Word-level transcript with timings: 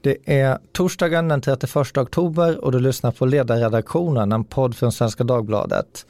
Det 0.00 0.16
är 0.24 0.58
torsdagen 0.72 1.28
den 1.28 1.40
31 1.40 1.98
oktober 1.98 2.64
och 2.64 2.72
du 2.72 2.80
lyssnar 2.80 3.12
på 3.12 3.26
Ledarredaktionen, 3.26 4.32
en 4.32 4.44
podd 4.44 4.76
från 4.76 4.92
Svenska 4.92 5.24
Dagbladet. 5.24 6.06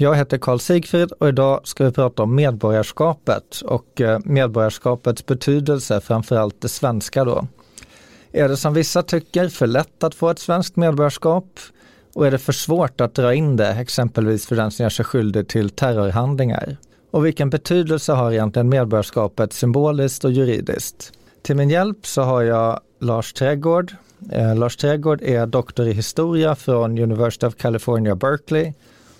Jag 0.00 0.16
heter 0.16 0.38
Karl 0.38 0.58
Sigfrid 0.58 1.12
och 1.12 1.28
idag 1.28 1.60
ska 1.64 1.84
vi 1.84 1.92
prata 1.92 2.22
om 2.22 2.34
medborgarskapet 2.34 3.60
och 3.60 4.00
eh, 4.00 4.18
medborgarskapets 4.24 5.26
betydelse, 5.26 6.00
framförallt 6.00 6.60
det 6.60 6.68
svenska 6.68 7.24
då. 7.24 7.46
Är 8.32 8.48
det 8.48 8.56
som 8.56 8.74
vissa 8.74 9.02
tycker 9.02 9.48
för 9.48 9.66
lätt 9.66 10.04
att 10.04 10.14
få 10.14 10.30
ett 10.30 10.38
svenskt 10.38 10.76
medborgarskap? 10.76 11.60
Och 12.18 12.26
är 12.26 12.30
det 12.30 12.38
för 12.38 12.52
svårt 12.52 13.00
att 13.00 13.14
dra 13.14 13.34
in 13.34 13.56
det, 13.56 13.68
exempelvis 13.68 14.46
för 14.46 14.56
den 14.56 14.70
som 14.70 14.82
gör 14.82 14.90
sig 14.90 15.04
skyldig 15.04 15.48
till 15.48 15.70
terrorhandlingar? 15.70 16.76
Och 17.10 17.26
vilken 17.26 17.50
betydelse 17.50 18.12
har 18.12 18.32
egentligen 18.32 18.68
medborgarskapet 18.68 19.52
symboliskt 19.52 20.24
och 20.24 20.32
juridiskt? 20.32 21.12
Till 21.42 21.56
min 21.56 21.70
hjälp 21.70 22.06
så 22.06 22.22
har 22.22 22.42
jag 22.42 22.80
Lars 23.00 23.32
Trädgård. 23.32 23.92
Eh, 24.32 24.56
Lars 24.56 24.76
Trädgård 24.76 25.22
är 25.22 25.46
doktor 25.46 25.86
i 25.86 25.92
historia 25.92 26.54
från 26.54 26.98
University 26.98 27.46
of 27.46 27.56
California, 27.56 28.14
Berkeley 28.16 28.72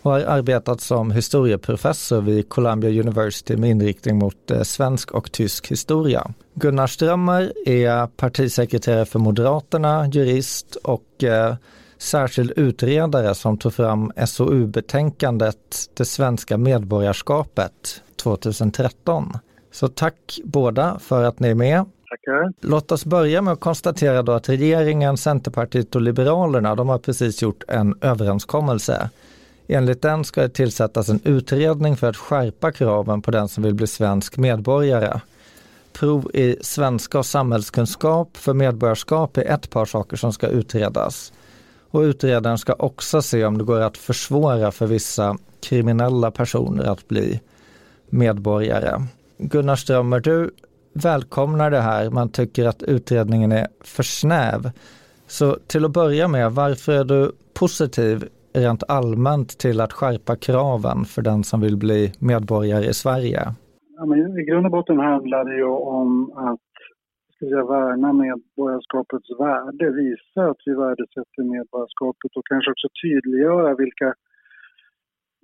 och 0.02 0.10
har 0.10 0.20
arbetat 0.20 0.80
som 0.80 1.10
historieprofessor 1.10 2.20
vid 2.20 2.48
Columbia 2.48 3.00
University 3.00 3.56
med 3.56 3.70
inriktning 3.70 4.18
mot 4.18 4.50
eh, 4.50 4.62
svensk 4.62 5.10
och 5.10 5.32
tysk 5.32 5.70
historia. 5.70 6.32
Gunnar 6.54 6.86
Strömmer 6.86 7.52
är 7.66 8.06
partisekreterare 8.06 9.06
för 9.06 9.18
Moderaterna, 9.18 10.06
jurist 10.06 10.76
och 10.76 11.24
eh, 11.24 11.54
särskild 11.98 12.52
utredare 12.56 13.34
som 13.34 13.58
tog 13.58 13.74
fram 13.74 14.12
SOU-betänkandet 14.26 15.90
Det 15.94 16.04
svenska 16.04 16.58
medborgarskapet 16.58 18.02
2013. 18.16 19.32
Så 19.72 19.88
tack 19.88 20.38
båda 20.44 20.98
för 20.98 21.24
att 21.24 21.40
ni 21.40 21.48
är 21.48 21.54
med. 21.54 21.84
Tackar. 22.10 22.52
Låt 22.60 22.92
oss 22.92 23.04
börja 23.04 23.42
med 23.42 23.52
att 23.52 23.60
konstatera 23.60 24.22
då 24.22 24.32
att 24.32 24.48
regeringen, 24.48 25.16
Centerpartiet 25.16 25.94
och 25.94 26.02
Liberalerna, 26.02 26.74
de 26.74 26.88
har 26.88 26.98
precis 26.98 27.42
gjort 27.42 27.64
en 27.68 27.98
överenskommelse. 28.00 29.10
Enligt 29.68 30.02
den 30.02 30.24
ska 30.24 30.40
det 30.40 30.48
tillsättas 30.48 31.08
en 31.08 31.20
utredning 31.24 31.96
för 31.96 32.08
att 32.08 32.16
skärpa 32.16 32.72
kraven 32.72 33.22
på 33.22 33.30
den 33.30 33.48
som 33.48 33.62
vill 33.62 33.74
bli 33.74 33.86
svensk 33.86 34.36
medborgare. 34.36 35.20
Prov 35.92 36.30
i 36.34 36.56
svenska 36.60 37.18
och 37.18 37.26
samhällskunskap 37.26 38.36
för 38.36 38.54
medborgarskap 38.54 39.36
är 39.36 39.44
ett 39.44 39.70
par 39.70 39.84
saker 39.84 40.16
som 40.16 40.32
ska 40.32 40.46
utredas. 40.46 41.32
Och 41.90 42.00
utredaren 42.00 42.58
ska 42.58 42.72
också 42.72 43.22
se 43.22 43.44
om 43.44 43.58
det 43.58 43.64
går 43.64 43.80
att 43.80 43.96
försvåra 43.96 44.70
för 44.70 44.86
vissa 44.86 45.36
kriminella 45.60 46.30
personer 46.30 46.84
att 46.84 47.08
bli 47.08 47.40
medborgare. 48.10 49.02
Gunnar 49.38 49.76
Strömmer, 49.76 50.20
du 50.20 50.50
välkomnar 50.92 51.70
det 51.70 51.80
här. 51.80 52.10
Man 52.10 52.28
tycker 52.28 52.66
att 52.66 52.82
utredningen 52.82 53.52
är 53.52 53.66
för 53.80 54.02
snäv. 54.02 54.70
Så 55.26 55.56
till 55.66 55.84
att 55.84 55.90
börja 55.90 56.28
med, 56.28 56.52
varför 56.52 56.92
är 56.92 57.04
du 57.04 57.32
positiv 57.54 58.24
rent 58.52 58.82
allmänt 58.88 59.58
till 59.58 59.80
att 59.80 59.92
skärpa 59.92 60.36
kraven 60.36 61.04
för 61.04 61.22
den 61.22 61.44
som 61.44 61.60
vill 61.60 61.76
bli 61.76 62.12
medborgare 62.18 62.84
i 62.84 62.94
Sverige? 62.94 63.54
Ja, 63.96 64.06
men 64.06 64.38
I 64.38 64.44
grund 64.44 64.66
och 64.66 64.72
botten 64.72 64.98
handlar 64.98 65.44
det 65.44 65.56
ju 65.56 65.68
om 65.68 66.32
att 66.36 66.67
ska 67.38 67.64
värna 67.64 68.12
medborgarskapets 68.12 69.30
värde, 69.38 69.90
visa 69.90 70.40
att 70.50 70.62
vi 70.66 70.74
värdesätter 70.74 71.42
medborgarskapet 71.56 72.30
och 72.36 72.46
kanske 72.46 72.70
också 72.70 72.88
tydliggöra 73.02 73.74
vilka 73.74 74.14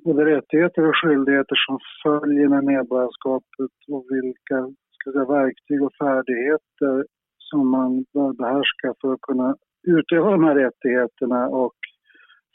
både 0.05 0.25
rättigheter 0.25 0.83
och 0.89 0.97
skyldigheter 0.97 1.57
som 1.67 1.79
följer 2.03 2.49
med 2.49 2.65
medborgarskapet 2.65 3.75
och 3.89 4.05
vilka 4.11 4.59
ska 4.97 5.13
säga, 5.13 5.25
verktyg 5.25 5.83
och 5.83 5.95
färdigheter 6.05 6.95
som 7.39 7.71
man 7.77 8.05
bör 8.15 8.33
behärska 8.43 8.95
för 9.01 9.13
att 9.13 9.21
kunna 9.29 9.57
utöva 9.97 10.31
de 10.31 10.45
här 10.45 10.55
rättigheterna 10.55 11.49
och 11.49 11.79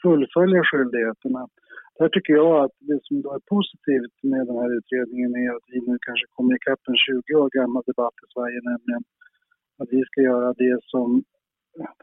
fullfölja 0.02 0.62
skyldigheterna. 0.64 1.42
Där 1.98 2.08
tycker 2.08 2.32
jag 2.32 2.64
att 2.64 2.76
det 2.88 3.00
som 3.02 3.22
då 3.22 3.28
är 3.38 3.42
positivt 3.54 4.16
med 4.22 4.46
den 4.46 4.56
här 4.62 4.70
utredningen 4.78 5.30
är 5.44 5.50
att 5.56 5.66
vi 5.72 5.78
nu 5.88 5.96
kanske 6.06 6.26
kommer 6.34 6.54
ikapp 6.54 6.82
en 6.88 6.96
20 6.96 7.34
år 7.40 7.48
gammal 7.58 7.82
debatt 7.86 8.16
i 8.24 8.26
Sverige, 8.34 8.60
nämligen 8.70 9.04
att 9.80 9.88
vi 9.90 10.02
ska 10.04 10.20
göra 10.20 10.52
det 10.64 10.78
som 10.82 11.22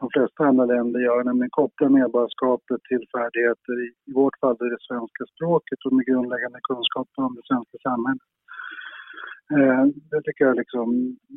de 0.00 0.08
flesta 0.14 0.44
andra 0.44 0.64
länder 0.64 1.00
gör, 1.00 1.24
nämligen 1.24 1.50
koppla 1.50 1.88
medborgarskapet 1.88 2.80
till 2.88 3.04
färdigheter, 3.16 3.74
i, 3.86 4.12
vårt 4.20 4.38
fall 4.40 4.56
det, 4.58 4.86
svenska 4.88 5.24
språket 5.32 5.78
och 5.86 5.92
med 5.96 6.06
grundläggande 6.06 6.60
kunskaper 6.68 7.22
om 7.26 7.34
det 7.38 7.46
svenska 7.50 7.76
samhället. 7.88 8.28
Eh, 9.56 9.84
det 10.10 10.20
tycker 10.22 10.44
jag 10.44 10.56
liksom, 10.62 10.86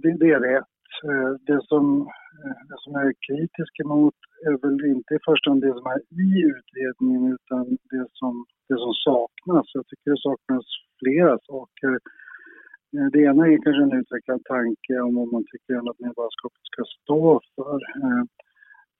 det, 0.02 0.12
det 0.22 0.29
är 0.38 0.41
rätt. 0.52 0.75
Eh, 1.07 1.31
det, 1.50 1.59
som, 1.72 1.85
eh, 2.41 2.59
det 2.69 2.78
som 2.84 2.91
jag 2.97 3.06
är 3.12 3.18
kritisk 3.28 3.73
emot 3.85 4.19
är 4.47 4.56
väl 4.62 4.85
inte 4.96 5.12
i 5.16 5.25
första 5.29 5.50
hand 5.50 5.62
det 5.62 5.73
som 5.79 5.88
är 5.96 6.02
i 6.25 6.31
utredningen 6.56 7.23
utan 7.38 7.63
det 7.94 8.08
som, 8.19 8.34
det 8.69 8.78
som 8.85 8.94
saknas. 9.08 9.68
Jag 9.78 9.85
tycker 9.88 10.12
det 10.12 10.25
saknas 10.29 10.68
flera 11.02 11.35
saker 11.52 11.91
Eh, 12.96 13.07
det 13.13 13.19
ena 13.19 13.47
är 13.47 13.63
kanske 13.63 13.84
en 13.84 14.00
utvecklad 14.02 14.41
tanke 14.46 14.94
om 15.06 15.16
vad 15.16 15.31
man 15.34 15.46
tycker 15.52 15.74
att 15.90 16.00
medborgarskapet 16.06 16.66
ska 16.72 16.84
stå 16.97 17.41
för. 17.56 17.79
Eh, 18.03 18.24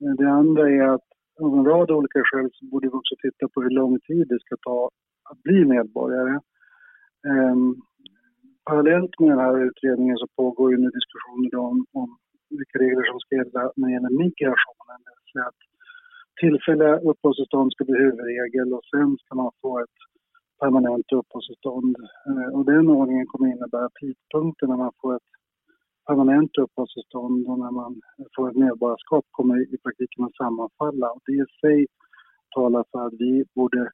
eh, 0.02 0.14
det 0.22 0.30
andra 0.42 0.70
är 0.70 0.88
att 0.96 1.08
av 1.42 1.54
en 1.58 1.66
rad 1.66 1.92
olika 1.92 2.22
skäl 2.24 2.50
så 2.54 2.66
borde 2.66 2.88
vi 2.88 2.94
också 2.94 3.16
titta 3.22 3.48
på 3.54 3.62
hur 3.62 3.70
lång 3.70 4.00
tid 4.00 4.26
det 4.28 4.40
ska 4.40 4.56
ta 4.62 4.90
att 5.30 5.44
bli 5.44 5.66
medborgare. 5.66 6.40
Parallellt 8.66 9.20
med 9.20 9.30
den 9.30 9.40
här 9.40 9.66
utredningen 9.68 10.18
så 10.18 10.28
pågår 10.36 10.72
ju 10.72 10.78
nu 10.78 10.90
diskussioner 10.90 11.56
om, 11.68 11.86
om 11.94 12.18
vilka 12.50 12.80
regler 12.80 13.04
som 13.12 13.20
ska 13.20 13.36
gälla 13.36 13.72
när 13.76 13.88
det 13.88 13.94
gäller 13.94 14.18
migrationen. 14.24 15.00
Det 15.06 15.14
vill 15.18 15.32
säga 15.34 15.48
att 15.52 15.62
tillfälliga 16.42 16.94
uppehållstillstånd 17.10 17.72
ska 17.72 17.84
bli 17.86 17.98
huvudregel 17.98 18.74
och 18.74 18.86
sen 18.92 19.18
ska 19.18 19.36
man 19.36 19.52
få 19.62 19.80
ett 19.80 20.00
permanent 20.62 21.12
uppehållstillstånd. 21.20 21.96
Eh, 22.30 22.50
och 22.56 22.66
den 22.66 22.90
ordningen 22.90 23.28
kommer 23.28 23.48
innebära 23.48 23.90
tidpunkten 24.00 24.70
när 24.70 24.78
man 24.78 24.92
får 25.02 25.16
ett 25.16 25.32
permanent 26.08 26.58
uppehållstillstånd 26.58 27.48
och 27.50 27.60
när 27.60 27.72
man 27.72 28.02
får 28.36 28.50
ett 28.50 28.62
medborgarskap 28.66 29.26
kommer 29.32 29.74
i 29.74 29.78
praktiken 29.84 30.26
att 30.26 30.36
sammanfalla. 30.36 31.08
Och 31.12 31.22
det 31.26 31.32
i 31.32 31.46
sig 31.62 31.88
talar 32.56 32.84
för 32.92 33.08
att 33.08 33.14
vi 33.14 33.46
borde, 33.56 33.92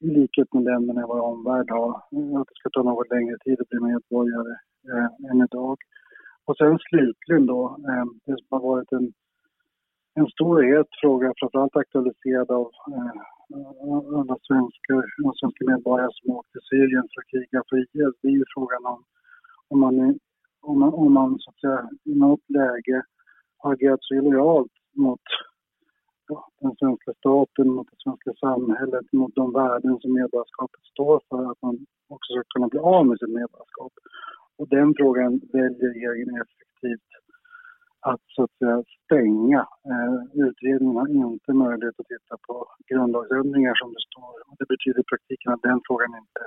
i 0.00 0.06
likhet 0.06 0.54
med 0.54 0.64
länderna 0.64 1.00
i 1.00 1.10
vår 1.12 1.20
omvärld, 1.20 1.70
ha 1.70 1.88
att 2.40 2.48
det 2.48 2.58
ska 2.58 2.68
ta 2.70 2.82
något 2.82 3.10
längre 3.10 3.36
tid 3.44 3.60
att 3.60 3.68
bli 3.68 3.80
medborgare 3.80 4.54
eh, 4.90 5.30
än 5.30 5.42
idag. 5.46 5.76
Och 6.44 6.56
sen 6.56 6.78
slutligen 6.78 7.46
då, 7.46 7.62
eh, 7.88 8.06
det 8.26 8.36
som 8.38 8.46
har 8.50 8.60
varit 8.60 8.92
en, 8.92 9.12
en 10.14 10.26
stor 10.26 10.56
och 10.56 10.64
het 10.64 10.86
fråga, 11.00 11.32
framförallt 11.40 11.76
aktualiserad 11.76 12.50
av 12.50 12.70
eh, 12.92 13.20
alla 14.18 14.36
svenskar, 14.48 15.02
svenska 15.40 15.62
medborgare 15.70 16.10
som 16.12 16.30
åkte 16.36 16.52
till 16.52 16.68
Syrien 16.70 17.04
för 17.10 17.20
att 17.20 17.30
kriga 17.32 17.62
för 17.68 17.76
IS. 17.82 18.14
Det 18.22 18.28
är 18.28 18.32
ju 18.32 18.44
frågan 18.54 18.86
om 18.92 19.00
om 19.68 19.80
man, 19.80 20.18
om 20.60 20.78
man, 20.80 20.94
om 20.94 21.12
man 21.12 21.38
så 21.38 21.50
att 21.50 21.60
säga, 21.60 21.90
i 22.04 22.14
något 22.14 22.50
läge 22.50 23.02
har 23.58 23.72
agerat 23.72 23.98
så 24.02 24.14
illojalt 24.14 24.72
mot 24.94 25.20
ja, 26.28 26.48
den 26.60 26.76
svenska 26.76 27.12
staten, 27.18 27.68
mot 27.68 27.88
det 27.90 27.96
svenska 28.04 28.32
samhället, 28.40 29.12
mot 29.12 29.34
de 29.34 29.52
värden 29.52 29.98
som 30.00 30.12
medborgarskapet 30.12 30.84
står 30.92 31.20
för, 31.28 31.50
att 31.50 31.62
man 31.62 31.86
också 32.08 32.32
ska 32.32 32.42
kunna 32.54 32.68
bli 32.68 32.78
av 32.78 33.06
med 33.06 33.18
sitt 33.18 33.34
medborgarskap. 33.40 33.92
Och 34.58 34.68
den 34.68 34.94
frågan 34.96 35.40
väljer 35.52 35.92
regeringen 35.94 36.34
effektivt 36.42 37.10
att 38.10 38.24
så 38.34 38.40
att 38.46 38.54
säga 38.60 38.78
stänga. 39.04 39.62
Eh, 39.92 40.16
utredningen 40.46 40.96
har 41.00 41.08
inte 41.26 41.50
möjlighet 41.64 41.96
att 42.00 42.10
titta 42.14 42.34
på 42.46 42.54
grundlagsändringar 42.90 43.74
som 43.82 43.88
det 43.94 44.02
står. 44.10 44.34
Och 44.48 44.54
det 44.60 44.66
betyder 44.72 45.00
i 45.04 45.06
praktiken 45.12 45.48
att 45.54 45.62
den 45.68 45.80
frågan 45.86 46.12
inte 46.22 46.42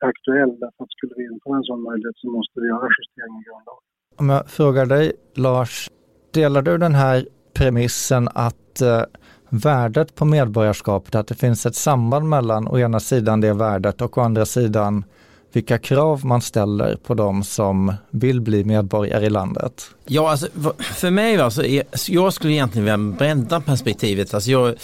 är 0.00 0.08
aktuell 0.12 0.52
därför 0.62 0.80
att 0.84 0.92
skulle 0.96 1.14
vi 1.18 1.24
införa 1.32 1.56
en 1.60 1.66
sån 1.70 1.82
möjlighet 1.88 2.16
så 2.22 2.26
måste 2.36 2.56
vi 2.60 2.66
göra 2.72 2.88
justeringar 2.98 3.40
i 3.42 3.46
grundlagen. 3.48 3.84
Om 4.20 4.26
jag 4.34 4.42
frågar 4.58 4.86
dig 4.86 5.06
Lars, 5.46 5.90
delar 6.38 6.62
du 6.62 6.78
den 6.78 6.94
här 6.94 7.18
premissen 7.58 8.28
att 8.34 8.80
eh, 8.80 9.02
värdet 9.48 10.14
på 10.14 10.24
medborgarskapet, 10.24 11.14
att 11.14 11.28
det 11.28 11.34
finns 11.34 11.66
ett 11.66 11.74
samband 11.74 12.28
mellan 12.28 12.68
å 12.68 12.78
ena 12.78 13.00
sidan 13.00 13.40
det 13.40 13.52
värdet 13.52 14.00
och 14.02 14.18
å 14.18 14.20
andra 14.20 14.46
sidan 14.46 15.04
vilka 15.52 15.78
krav 15.78 16.24
man 16.24 16.40
ställer 16.40 16.96
på 16.96 17.14
de 17.14 17.42
som 17.42 17.92
vill 18.10 18.40
bli 18.40 18.64
medborgare 18.64 19.26
i 19.26 19.30
landet? 19.30 19.90
Ja, 20.10 20.30
alltså, 20.30 20.48
för 20.80 21.10
mig, 21.10 21.40
alltså, 21.40 21.62
jag 22.08 22.32
skulle 22.32 22.52
egentligen 22.52 22.84
vilja 22.84 23.18
bredda 23.18 23.60
perspektivet. 23.60 24.34
Alltså, 24.34 24.50
jag, 24.50 24.74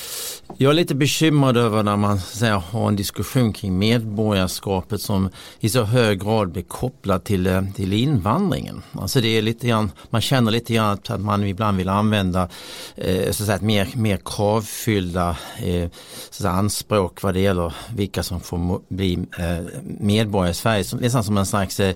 jag 0.56 0.70
är 0.70 0.74
lite 0.74 0.94
bekymrad 0.94 1.56
över 1.56 1.82
när 1.82 1.96
man 1.96 2.20
här, 2.40 2.52
har 2.52 2.88
en 2.88 2.96
diskussion 2.96 3.52
kring 3.52 3.78
medborgarskapet 3.78 5.00
som 5.00 5.28
i 5.60 5.68
så 5.68 5.82
hög 5.82 6.22
grad 6.22 6.52
blir 6.52 6.62
kopplad 6.62 7.24
till, 7.24 7.46
eh, 7.46 7.62
till 7.74 7.92
invandringen. 7.92 8.82
Alltså 8.92 9.20
det 9.20 9.28
är 9.28 9.42
lite 9.42 9.68
grann, 9.68 9.92
man 10.10 10.20
känner 10.20 10.52
lite 10.52 10.74
grann 10.74 10.98
att 11.08 11.20
man 11.20 11.44
ibland 11.44 11.76
vill 11.76 11.88
använda 11.88 12.48
eh, 12.96 13.30
så 13.30 13.42
att 13.42 13.46
säga, 13.46 13.58
mer, 13.62 13.88
mer 13.94 14.18
kravfyllda 14.24 15.36
eh, 15.56 15.90
så 16.30 16.42
säga, 16.42 16.52
anspråk 16.52 17.22
vad 17.22 17.34
det 17.34 17.40
gäller 17.40 17.74
vilka 17.94 18.22
som 18.22 18.40
får 18.40 18.80
bli 18.94 19.18
eh, 19.38 19.80
medborgare 19.82 20.50
i 20.50 20.54
Sverige. 20.54 20.84
Som, 20.84 20.98
nästan 20.98 21.24
som 21.24 21.38
en 21.38 21.46
slags 21.46 21.80
eh, 21.80 21.94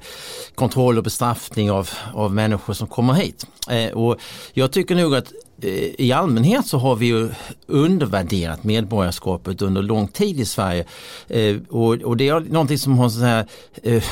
kontroll 0.55 0.99
och 0.99 1.05
bestraffning 1.05 1.71
av, 1.71 1.91
av 2.15 2.35
människor 2.35 2.75
som 2.75 2.87
kommer 2.87 3.18
hit. 3.19 3.47
Eh, 3.71 3.91
och 3.91 4.21
jag 4.53 4.73
tycker 4.73 4.95
nog 4.95 5.15
att 5.15 5.33
Eh, 5.63 5.91
i 5.99 6.13
allmänhet 6.13 6.67
så 6.67 6.79
har 6.79 6.97
vi 6.97 7.07
ju 7.07 7.31
undervärderat 7.67 8.65
medborgarskapet 8.65 9.63
under 9.63 9.83
lång 9.83 10.09
tid 10.09 10.41
i 10.41 10.45
Sverige. 10.45 10.85
Eh, 11.29 11.57
och, 11.69 12.17
det 12.17 12.29
är 12.29 12.41
någonting 12.41 12.79
som 12.79 12.99
har 12.99 13.09
så 13.09 13.21
här, 13.21 13.47
eh, 13.83 14.03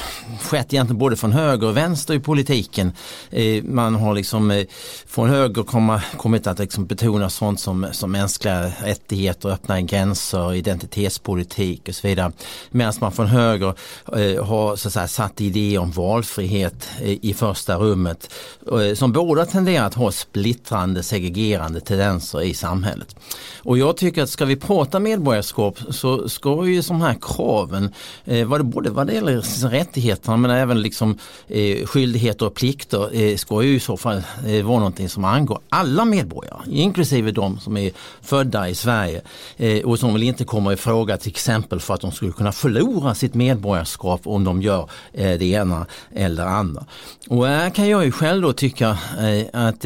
skett 0.40 0.72
egentligen 0.72 0.98
både 0.98 1.16
från 1.16 1.32
höger 1.32 1.66
och 1.66 1.76
vänster 1.76 2.14
i 2.14 2.20
politiken. 2.20 2.92
Man 3.62 3.94
har 3.94 4.14
liksom 4.14 4.64
från 5.06 5.28
höger 5.28 5.62
kommit 6.16 6.46
att 6.46 6.58
liksom 6.58 6.86
betona 6.86 7.30
sånt 7.30 7.60
som, 7.60 7.86
som 7.92 8.12
mänskliga 8.12 8.72
rättigheter, 8.82 9.48
öppna 9.48 9.80
gränser, 9.80 10.54
identitetspolitik 10.54 11.88
och 11.88 11.94
så 11.94 12.08
vidare. 12.08 12.32
Medan 12.70 12.92
man 13.00 13.12
från 13.12 13.26
höger 13.26 13.74
har 14.42 14.76
så 14.76 14.88
att 14.88 14.94
säga, 14.94 15.08
satt 15.08 15.40
idéer 15.40 15.78
om 15.78 15.90
valfrihet 15.90 16.88
i 17.00 17.34
första 17.34 17.76
rummet 17.76 18.30
som 18.94 19.12
båda 19.12 19.46
tenderar 19.46 19.86
att 19.86 19.94
ha 19.94 20.12
splittrande 20.12 21.02
segregation 21.02 21.35
segregerande 21.36 21.80
tendenser 21.80 22.42
i 22.42 22.54
samhället. 22.54 23.16
Och 23.62 23.78
jag 23.78 23.96
tycker 23.96 24.22
att 24.22 24.30
ska 24.30 24.44
vi 24.44 24.56
prata 24.56 24.98
medborgarskap 24.98 25.78
så 25.90 26.28
ska 26.28 26.66
ju 26.66 26.80
de 26.80 27.00
här 27.00 27.16
kraven, 27.20 27.94
eh, 28.24 28.46
vad 28.46 28.60
det, 28.60 28.64
både 28.64 28.90
vad 28.90 29.06
det 29.06 29.12
gäller 29.12 29.68
rättigheterna 29.68 30.36
men 30.36 30.50
även 30.50 30.82
liksom 30.82 31.18
eh, 31.48 31.86
skyldigheter 31.86 32.46
och 32.46 32.54
plikter, 32.54 33.14
eh, 33.14 33.36
ska 33.36 33.62
ju 33.62 33.76
i 33.76 33.80
så 33.80 33.96
fall 33.96 34.22
eh, 34.46 34.64
vara 34.64 34.78
någonting 34.78 35.08
som 35.08 35.24
angår 35.24 35.58
alla 35.68 36.04
medborgare, 36.04 36.60
inklusive 36.70 37.32
de 37.32 37.60
som 37.60 37.76
är 37.76 37.90
födda 38.22 38.68
i 38.68 38.74
Sverige 38.74 39.20
eh, 39.56 39.84
och 39.84 39.98
som 39.98 40.12
väl 40.12 40.22
inte 40.22 40.44
kommer 40.44 40.72
i 40.72 40.76
fråga 40.76 41.16
till 41.16 41.30
exempel 41.30 41.80
för 41.80 41.94
att 41.94 42.00
de 42.00 42.12
skulle 42.12 42.32
kunna 42.32 42.52
förlora 42.52 43.14
sitt 43.14 43.34
medborgarskap 43.34 44.20
om 44.26 44.44
de 44.44 44.62
gör 44.62 44.88
eh, 45.12 45.38
det 45.38 45.46
ena 45.46 45.86
eller 46.14 46.46
andra. 46.46 46.84
Och 47.28 47.46
här 47.46 47.70
kan 47.70 47.88
jag 47.88 48.04
ju 48.04 48.12
själv 48.12 48.42
då 48.42 48.52
tycka 48.52 48.98
eh, 49.18 49.46
att 49.52 49.84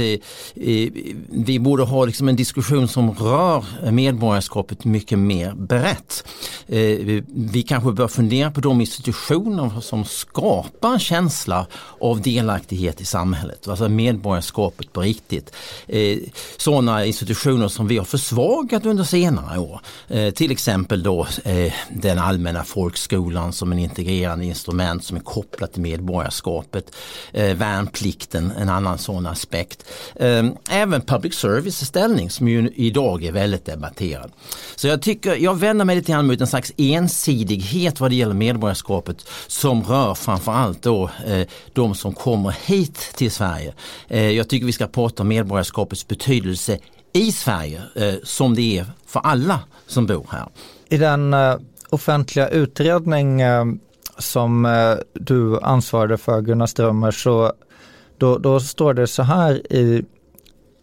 vi 1.44 1.58
borde 1.58 1.82
ha 1.82 2.04
liksom 2.04 2.28
en 2.28 2.36
diskussion 2.36 2.88
som 2.88 3.10
rör 3.10 3.90
medborgarskapet 3.90 4.84
mycket 4.84 5.18
mer 5.18 5.54
brett. 5.54 6.24
Eh, 6.66 7.22
vi 7.34 7.64
kanske 7.68 7.92
bör 7.92 8.08
fundera 8.08 8.50
på 8.50 8.60
de 8.60 8.80
institutioner 8.80 9.80
som 9.80 10.04
skapar 10.04 10.92
en 10.92 10.98
känsla 10.98 11.66
av 12.00 12.20
delaktighet 12.20 13.00
i 13.00 13.04
samhället, 13.04 13.68
alltså 13.68 13.88
medborgarskapet 13.88 14.92
på 14.92 15.00
riktigt. 15.00 15.52
Eh, 15.86 16.18
Sådana 16.56 17.04
institutioner 17.04 17.68
som 17.68 17.88
vi 17.88 17.98
har 17.98 18.04
försvagat 18.04 18.86
under 18.86 19.04
senare 19.04 19.58
år. 19.58 19.80
Eh, 20.08 20.30
till 20.30 20.50
exempel 20.50 21.02
då 21.02 21.26
den 21.90 22.18
allmänna 22.18 22.64
folkskolan 22.64 23.52
som 23.52 23.72
en 23.72 23.78
integrerande 23.78 24.44
instrument 24.44 25.04
som 25.04 25.16
är 25.16 25.20
kopplat 25.20 25.72
till 25.72 25.82
medborgarskapet. 25.82 26.94
Värnplikten, 27.32 28.52
en 28.58 28.68
annan 28.68 28.98
sån 28.98 29.26
aspekt. 29.26 29.84
Även 30.70 31.00
public 31.00 31.29
service 31.34 31.86
ställning 31.86 32.30
som 32.30 32.48
ju 32.48 32.70
idag 32.74 33.24
är 33.24 33.32
väldigt 33.32 33.64
debatterad. 33.64 34.32
Så 34.76 34.88
jag 34.88 35.02
tycker, 35.02 35.36
jag 35.36 35.58
vänder 35.58 35.84
mig 35.84 35.96
lite 35.96 36.12
grann 36.12 36.26
mot 36.26 36.40
en 36.40 36.46
slags 36.46 36.72
ensidighet 36.76 38.00
vad 38.00 38.10
det 38.10 38.14
gäller 38.14 38.34
medborgarskapet 38.34 39.28
som 39.46 39.82
rör 39.82 40.14
framförallt 40.14 40.82
då 40.82 41.10
eh, 41.26 41.46
de 41.72 41.94
som 41.94 42.12
kommer 42.12 42.56
hit 42.64 43.12
till 43.16 43.30
Sverige. 43.30 43.74
Eh, 44.08 44.30
jag 44.30 44.48
tycker 44.48 44.66
vi 44.66 44.72
ska 44.72 44.86
prata 44.86 45.22
om 45.22 45.28
medborgarskapets 45.28 46.08
betydelse 46.08 46.78
i 47.12 47.32
Sverige 47.32 47.82
eh, 47.94 48.14
som 48.24 48.54
det 48.54 48.78
är 48.78 48.86
för 49.06 49.20
alla 49.20 49.60
som 49.86 50.06
bor 50.06 50.26
här. 50.30 50.46
I 50.88 50.96
den 50.96 51.34
eh, 51.34 51.56
offentliga 51.90 52.48
utredning 52.48 53.40
eh, 53.40 53.64
som 54.18 54.66
eh, 54.66 54.94
du 55.12 55.60
ansvarade 55.60 56.18
för 56.18 56.40
Gunnar 56.40 56.66
Strömmer 56.66 57.10
så 57.10 57.52
då, 58.18 58.38
då 58.38 58.60
står 58.60 58.94
det 58.94 59.06
så 59.06 59.22
här 59.22 59.72
i 59.72 60.04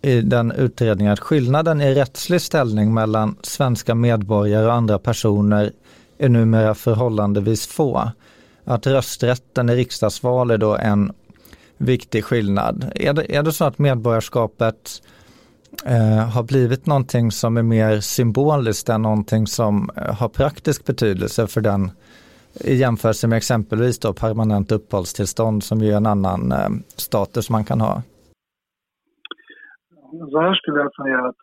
i 0.01 0.21
den 0.21 0.51
utredningen 0.51 1.13
att 1.13 1.19
skillnaden 1.19 1.81
i 1.81 1.94
rättslig 1.94 2.41
ställning 2.41 2.94
mellan 2.94 3.35
svenska 3.41 3.95
medborgare 3.95 4.65
och 4.65 4.73
andra 4.73 4.99
personer 4.99 5.71
är 6.17 6.29
numera 6.29 6.75
förhållandevis 6.75 7.67
få. 7.67 8.11
Att 8.63 8.88
rösträtten 8.88 9.69
i 9.69 9.75
riksdagsval 9.75 10.51
är 10.51 10.57
då 10.57 10.75
en 10.75 11.11
viktig 11.77 12.23
skillnad. 12.23 12.91
Är 12.95 13.13
det, 13.13 13.35
är 13.35 13.44
det 13.44 13.51
så 13.53 13.65
att 13.65 13.79
medborgarskapet 13.79 15.01
eh, 15.85 16.17
har 16.17 16.44
blivit 16.44 16.85
någonting 16.85 17.31
som 17.31 17.57
är 17.57 17.63
mer 17.63 17.99
symboliskt 17.99 18.89
än 18.89 19.01
någonting 19.01 19.47
som 19.47 19.89
eh, 19.95 20.13
har 20.13 20.29
praktisk 20.29 20.85
betydelse 20.85 21.47
för 21.47 21.61
den 21.61 21.91
i 22.53 22.75
jämförelse 22.75 23.27
med 23.27 23.38
exempelvis 23.38 23.99
då 23.99 24.13
permanent 24.13 24.71
uppehållstillstånd 24.71 25.63
som 25.63 25.81
ju 25.81 25.91
är 25.91 25.97
en 25.97 26.05
annan 26.05 26.51
eh, 26.51 26.69
status 26.95 27.49
man 27.49 27.65
kan 27.65 27.81
ha? 27.81 28.01
Så 30.31 30.40
här 30.40 30.54
skulle 30.54 30.80
jag 30.80 30.96
säga 30.96 31.19
att 31.30 31.40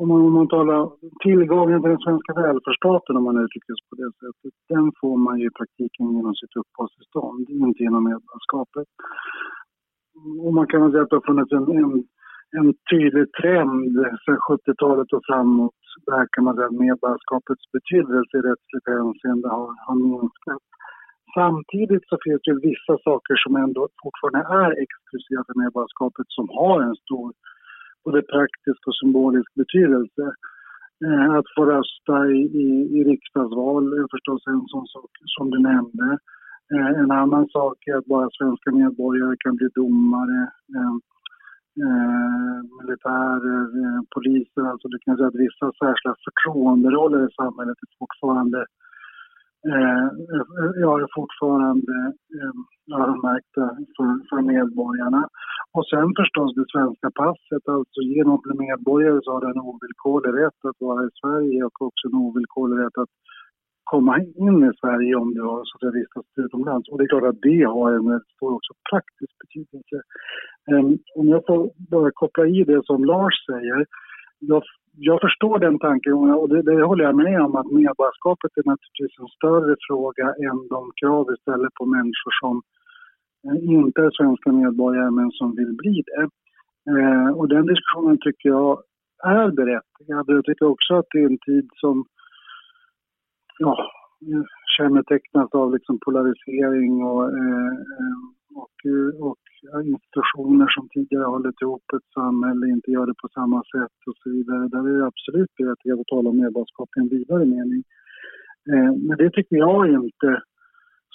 om 0.00 0.08
man, 0.08 0.20
om 0.28 0.32
man 0.32 0.48
talar 0.48 0.80
tillgången 1.26 1.80
till 1.80 1.90
den 1.94 2.04
svenska 2.06 2.32
välfärdsstaten, 2.42 3.16
om 3.16 3.24
man 3.24 3.42
uttrycker 3.44 3.74
sig 3.74 3.86
på 3.90 3.96
det 4.02 4.12
sättet, 4.22 4.52
den 4.72 4.86
får 5.00 5.16
man 5.26 5.38
ju 5.40 5.46
i 5.46 5.56
praktiken 5.58 6.06
genom 6.16 6.34
sitt 6.40 6.56
uppehållstillstånd, 6.60 7.44
inte 7.50 7.82
genom 7.82 8.04
medborgarskapet. 8.10 8.88
Och 10.44 10.54
man 10.58 10.66
kan 10.66 10.82
väl 10.82 10.90
säga 10.90 11.02
att 11.02 11.10
det 11.10 11.20
har 11.20 11.28
funnits 11.30 11.52
en, 11.52 11.66
en, 11.82 11.92
en 12.58 12.68
tydlig 12.90 13.26
trend 13.40 13.94
sedan 14.24 14.38
70-talet 14.50 15.12
och 15.12 15.24
framåt. 15.28 15.80
Där 16.06 16.24
kan 16.32 16.44
man 16.44 16.54
säga 16.54 16.66
att 16.66 16.82
medborgarskapets 16.86 17.64
betydelse 17.76 18.32
i 18.38 18.46
rättsligt 18.48 18.88
hänseende 18.96 19.48
har, 19.56 19.68
har 19.86 19.96
minskat. 20.06 20.64
Samtidigt 21.38 22.04
så 22.10 22.16
finns 22.24 22.42
det 22.44 22.66
vissa 22.70 22.94
saker 23.08 23.34
som 23.44 23.56
ändå 23.64 23.82
fortfarande 24.02 24.42
är 24.62 24.70
exklusiva 24.84 25.42
för 25.46 25.56
medborgarskapet 25.62 26.26
som 26.28 26.46
har 26.58 26.82
en 26.82 26.96
stor 27.04 27.32
både 28.04 28.22
praktisk 28.22 28.80
och 28.88 28.96
symbolisk 29.02 29.50
betydelse. 29.54 30.24
Eh, 31.06 31.30
att 31.38 31.48
få 31.56 31.62
rösta 31.74 32.16
i, 32.38 32.40
i, 32.64 32.68
i 32.98 33.00
riksdagsval 33.10 33.84
är 33.98 34.06
förstås 34.14 34.42
en 34.46 34.64
sån 34.72 34.86
sak 34.86 35.10
som 35.36 35.50
du 35.50 35.58
nämnde. 35.58 36.18
Eh, 36.72 36.90
en 37.02 37.10
annan 37.10 37.46
sak 37.48 37.76
är 37.86 37.96
att 37.96 38.12
bara 38.14 38.28
svenska 38.38 38.70
medborgare 38.72 39.36
kan 39.44 39.56
bli 39.56 39.68
domare, 39.74 40.40
eh, 40.76 40.94
eh 41.82 42.58
militärer, 42.80 43.66
eh, 43.82 44.00
poliser. 44.14 44.62
Alltså 44.70 44.88
du 44.88 44.98
kan 44.98 45.16
säga 45.16 45.28
att 45.28 45.44
vissa 45.46 45.66
särskilda 45.80 46.16
förtroenderoller 46.24 47.20
i 47.28 47.34
samhället 47.40 47.78
är 47.84 47.90
fortfarande 47.98 48.66
eh, 49.72 50.06
jag 50.84 50.94
är 51.02 51.08
fortfarande 51.18 51.96
eh, 52.38 52.54
öronmärkta 53.00 53.64
för, 53.96 54.08
för 54.28 54.40
medborgarna. 54.52 55.22
Och 55.76 55.86
sen 55.92 56.08
förstås 56.20 56.54
det 56.54 56.66
svenska 56.74 57.08
passet, 57.22 57.64
alltså 57.76 58.00
genom 58.14 58.34
att 58.34 58.46
bli 58.46 58.54
medborgare 58.66 59.20
så 59.22 59.32
har 59.32 59.40
du 59.40 59.48
en 59.50 59.66
ovillkorlig 59.70 60.32
rätt 60.40 60.60
att 60.70 60.80
vara 60.88 61.00
i 61.08 61.10
Sverige 61.20 61.64
och 61.64 61.82
också 61.88 62.04
en 62.08 62.18
ovillkorlig 62.26 62.78
rätt 62.82 62.98
att 63.02 63.14
komma 63.84 64.14
in 64.20 64.58
i 64.70 64.72
Sverige 64.80 65.14
om 65.14 65.34
du 65.34 65.42
har 65.42 65.60
så 65.64 65.72
att 65.74 65.80
säga, 65.80 65.98
vistats 66.00 66.28
utomlands. 66.44 66.88
Och 66.88 66.98
det 66.98 67.04
är 67.04 67.12
klart 67.14 67.30
att 67.30 67.42
det 67.42 67.62
har 67.76 67.92
en 67.92 68.08
eh, 68.14 68.20
stor 68.34 68.52
också 68.58 68.72
praktisk 68.90 69.32
betydelse. 69.42 69.96
Um, 70.72 70.98
om 71.18 71.28
jag 71.34 71.42
får 71.46 71.70
bara 71.90 72.10
koppla 72.14 72.46
i 72.46 72.64
det 72.64 72.80
som 72.84 73.04
Lars 73.04 73.36
säger. 73.50 73.86
Jag 74.38 74.62
jag 74.96 75.20
förstår 75.20 75.58
den 75.58 75.78
tanken 75.78 76.12
och 76.12 76.48
det, 76.48 76.62
det 76.62 76.84
håller 76.84 77.04
jag 77.04 77.16
med 77.16 77.42
om 77.42 77.56
att 77.56 77.66
medborgarskapet 77.66 78.50
är 78.56 78.66
naturligtvis 78.66 79.18
en 79.20 79.28
större 79.28 79.76
fråga 79.88 80.26
än 80.26 80.68
de 80.68 80.92
krav 81.00 81.26
vi 81.28 81.36
ställer 81.36 81.68
på 81.78 81.86
människor 81.86 82.32
som 82.40 82.62
eh, 83.46 83.74
inte 83.76 84.00
är 84.02 84.10
svenska 84.10 84.52
medborgare 84.52 85.10
men 85.10 85.30
som 85.30 85.56
vill 85.56 85.72
bli 85.82 86.02
det. 86.06 86.28
Eh, 86.92 87.28
och 87.38 87.48
den 87.48 87.66
diskussionen 87.66 88.18
tycker 88.20 88.48
jag 88.48 88.82
är 89.24 89.48
berättigad. 89.50 90.24
Jag 90.26 90.44
tycker 90.44 90.66
också 90.66 90.94
att 90.94 91.06
det 91.10 91.18
är 91.18 91.26
en 91.26 91.38
tid 91.38 91.68
som 91.74 92.04
ja, 93.58 93.76
kännetecknas 94.76 95.50
av 95.52 95.72
liksom 95.72 95.98
polarisering 96.04 97.04
och, 97.04 97.24
eh, 97.24 97.74
eh 98.00 98.18
och, 98.54 98.76
eh, 98.84 99.26
och 99.26 99.43
institutioner 99.92 100.68
som 100.76 100.88
tidigare 100.94 101.34
hållit 101.34 101.62
ihop 101.62 101.86
ett 101.96 102.08
samhälle 102.18 102.64
inte 102.74 102.90
gör 102.90 103.06
det 103.06 103.22
på 103.22 103.28
samma 103.28 103.60
sätt 103.74 103.98
och 104.08 104.16
så 104.20 104.26
vidare. 104.30 104.68
Där 104.68 104.88
är 104.88 104.98
det 104.98 105.06
absolut 105.12 105.52
berättigat 105.58 106.00
att 106.00 106.12
tala 106.14 106.30
om 106.30 106.36
medborgarskap 106.42 106.90
i 106.96 107.00
en 107.00 107.14
vidare 107.16 107.44
mening. 107.44 107.82
Eh, 108.70 108.92
men 109.06 109.16
det 109.22 109.30
tycker 109.30 109.56
jag 109.56 109.80
inte 110.00 110.30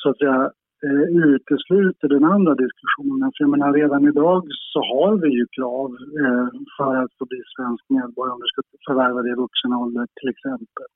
så 0.01 0.09
att 0.09 0.17
säga 0.17 0.51
eh, 0.87 1.05
utesluter 1.33 2.07
den 2.15 2.23
andra 2.23 2.53
diskussionen. 2.63 3.31
För 3.33 3.43
jag 3.43 3.49
menar, 3.49 3.73
redan 3.73 4.07
idag 4.07 4.43
så 4.71 4.79
har 4.93 5.11
vi 5.23 5.29
ju 5.39 5.45
krav 5.57 5.89
eh, 6.21 6.47
för 6.77 6.95
att 7.03 7.13
få 7.17 7.25
bli 7.31 7.41
svensk 7.55 7.83
medborgare 7.97 8.33
om 8.35 8.43
du 8.43 8.49
ska 8.51 8.61
förvärva 8.87 9.21
det 9.21 9.31
i 9.35 9.41
vuxen 9.45 9.73
ålder 9.73 10.05
till 10.19 10.29
exempel. 10.29 10.87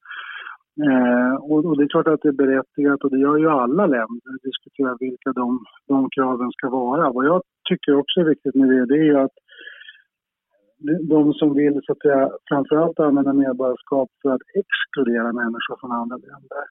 Eh, 0.81 1.35
och, 1.35 1.65
och, 1.65 1.77
det 1.77 1.83
är 1.83 1.87
klart 1.87 2.07
att 2.07 2.21
det 2.21 2.27
är 2.27 2.43
berättigat 2.45 3.03
och 3.03 3.11
det 3.11 3.19
gör 3.19 3.37
ju 3.37 3.49
alla 3.49 3.85
länder, 3.85 4.33
diskutera 4.43 4.97
vilka 4.99 5.31
de, 5.31 5.59
de 5.87 6.09
kraven 6.15 6.51
ska 6.51 6.69
vara. 6.69 7.11
Vad 7.11 7.25
jag 7.25 7.41
tycker 7.69 7.95
också 7.95 8.19
är 8.19 8.25
viktigt 8.25 8.55
med 8.55 8.69
det, 8.69 8.85
det 8.85 8.97
är 9.03 9.07
ju 9.11 9.17
att 9.17 9.37
de 11.13 11.33
som 11.33 11.53
vill 11.53 11.79
så 11.83 11.91
att 11.91 12.01
säga, 12.01 12.29
framförallt 12.49 12.99
använda 12.99 13.33
medborgarskap 13.33 14.09
för 14.21 14.29
att 14.35 14.45
exkludera 14.61 15.29
människor 15.41 15.75
från 15.79 15.91
andra 15.91 16.17
länder. 16.17 16.63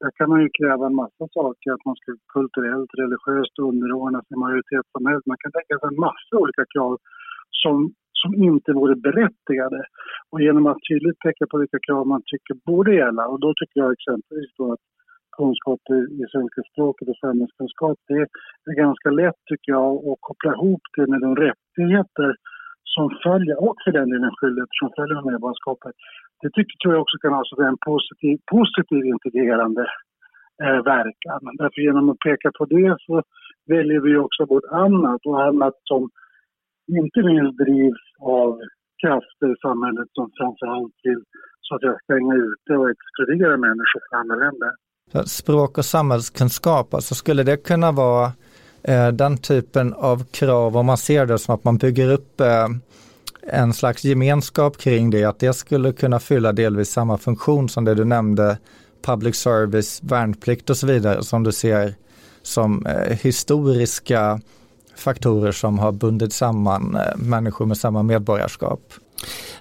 Där 0.00 0.10
kan 0.18 0.28
man 0.30 0.40
ju 0.44 0.48
kräva 0.58 0.86
en 0.86 1.00
massa 1.02 1.24
saker, 1.38 1.68
att 1.72 1.84
man 1.88 1.96
ska 2.00 2.08
kulturellt, 2.36 2.90
religiöst 3.02 3.58
underordna 3.68 4.20
sig 4.22 4.36
majoritetssamhället. 4.44 5.26
Man 5.26 5.40
kan 5.42 5.52
tänka 5.52 5.74
sig 5.78 5.88
en 5.92 6.04
massa 6.08 6.32
olika 6.42 6.64
krav 6.72 6.92
som, 7.62 7.76
som 8.26 8.42
inte 8.48 8.72
vore 8.72 8.96
berättigade. 8.96 9.80
Och 10.30 10.40
genom 10.40 10.66
att 10.66 10.86
tydligt 10.88 11.18
peka 11.18 11.44
på 11.50 11.58
vilka 11.58 11.78
krav 11.86 12.06
man 12.06 12.22
tycker 12.30 12.54
borde 12.70 12.94
gälla, 12.94 13.24
och 13.32 13.40
då 13.40 13.50
tycker 13.54 13.80
jag 13.80 13.92
exempelvis 13.92 14.52
då 14.58 14.72
att 14.72 14.84
kunskaper 15.38 15.98
i 16.20 16.24
svenska 16.32 16.60
språket 16.70 17.08
och 17.08 17.20
samhällskunskap, 17.24 17.96
det 18.08 18.20
är 18.70 18.76
ganska 18.84 19.10
lätt 19.10 19.40
tycker 19.50 19.70
jag 19.78 19.90
att 20.08 20.20
koppla 20.28 20.50
ihop 20.56 20.84
det 20.96 21.06
med 21.12 21.20
de 21.26 21.30
rättigheter 21.46 22.30
som 22.94 23.06
följer, 23.24 23.56
och 23.66 23.76
för 23.84 23.92
den 23.98 24.10
delen 24.10 24.36
skyldigheter 24.36 24.78
som 24.82 24.90
följer 24.96 25.16
med 25.16 25.32
medborgarskapet. 25.32 25.94
Det 26.42 26.50
tycker, 26.56 26.74
tror 26.76 26.94
jag 26.94 27.02
också 27.02 27.18
kan 27.22 27.32
ha 27.32 27.42
en 27.72 27.82
positiv, 27.90 28.36
positiv 28.56 29.02
integrerande 29.14 29.84
eh, 30.64 30.80
verkan. 30.94 31.42
Därför 31.60 31.80
genom 31.86 32.08
att 32.10 32.24
peka 32.28 32.48
på 32.58 32.64
det 32.64 32.96
så 33.06 33.14
väljer 33.74 34.00
vi 34.00 34.16
också 34.16 34.46
bort 34.46 34.68
annat 34.84 35.20
och 35.30 35.42
annat 35.48 35.76
som 35.90 36.02
inte 36.88 37.20
minst 37.28 37.58
drivs 37.64 38.04
av 38.20 38.50
krafter 39.02 39.46
i 39.54 39.56
samhället 39.66 40.08
som 40.12 40.30
framförallt 40.38 40.96
vill 41.02 41.22
så 41.60 41.74
att 41.74 41.82
jag 41.82 42.02
stänga 42.02 42.34
ute 42.34 42.72
och 42.80 42.88
exkludera 42.90 43.56
människor 43.56 44.00
från 44.08 44.20
andra 44.20 44.36
länder. 44.44 44.70
Språk 45.26 45.78
och 45.78 45.84
samhällskunskap, 45.84 46.94
alltså 46.94 47.14
skulle 47.14 47.42
det 47.42 47.56
kunna 47.56 47.92
vara 47.92 48.32
Eh, 48.88 49.08
den 49.08 49.38
typen 49.38 49.94
av 49.94 50.24
krav, 50.24 50.76
om 50.76 50.86
man 50.86 50.98
ser 50.98 51.26
det 51.26 51.38
som 51.38 51.54
att 51.54 51.64
man 51.64 51.76
bygger 51.76 52.12
upp 52.12 52.40
eh, 52.40 52.68
en 53.42 53.72
slags 53.72 54.04
gemenskap 54.04 54.78
kring 54.78 55.10
det, 55.10 55.24
att 55.24 55.38
det 55.38 55.52
skulle 55.52 55.92
kunna 55.92 56.20
fylla 56.20 56.52
delvis 56.52 56.90
samma 56.90 57.18
funktion 57.18 57.68
som 57.68 57.84
det 57.84 57.94
du 57.94 58.04
nämnde, 58.04 58.58
public 59.02 59.36
service, 59.36 60.00
värnplikt 60.02 60.70
och 60.70 60.76
så 60.76 60.86
vidare, 60.86 61.22
som 61.22 61.42
du 61.42 61.52
ser 61.52 61.94
som 62.42 62.86
eh, 62.86 63.18
historiska 63.18 64.40
faktorer 64.96 65.52
som 65.52 65.78
har 65.78 65.92
bundit 65.92 66.32
samman 66.32 66.96
eh, 66.96 67.16
människor 67.16 67.66
med 67.66 67.78
samma 67.78 68.02
medborgarskap. 68.02 68.80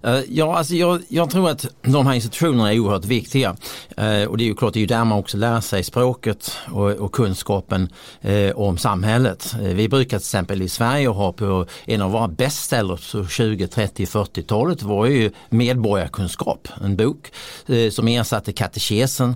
Eh, 0.05 0.21
ja, 0.29 0.57
alltså 0.57 0.75
jag, 0.75 1.01
jag, 1.07 1.29
tror 1.29 1.49
att 1.49 1.65
de 1.81 2.07
här 2.07 2.13
institutionerna 2.13 2.73
är 2.73 2.79
oerhört 2.79 3.05
viktiga. 3.05 3.55
Eh, 3.97 4.23
och 4.23 4.37
det 4.37 4.43
är 4.43 4.45
ju 4.45 4.55
klart, 4.55 4.73
det 4.73 4.79
är 4.79 4.81
ju 4.81 4.87
där 4.87 5.05
man 5.05 5.19
också 5.19 5.37
lär 5.37 5.61
sig 5.61 5.83
språket 5.83 6.57
och, 6.71 6.91
och 6.91 7.11
kunskapen 7.11 7.89
eh, 8.21 8.51
om 8.51 8.77
samhället. 8.77 9.55
vi 9.61 9.89
brukar 9.89 10.17
till 10.17 10.25
exempel 10.25 10.61
i 10.61 10.69
Sverige 10.69 11.07
ha 11.07 11.33
på 11.33 11.65
en 11.85 12.01
av 12.01 12.11
våra 12.11 12.27
bestsellers 12.27 13.11
på 13.11 13.27
20, 13.27 13.67
30, 13.67 14.05
40-talet 14.05 14.83
var 14.83 15.05
ju 15.05 15.31
medborgarkunskap, 15.49 16.67
en 16.83 16.95
bok 16.95 17.31
som 17.91 18.07
ersatte 18.07 18.53
katekesen 18.53 19.35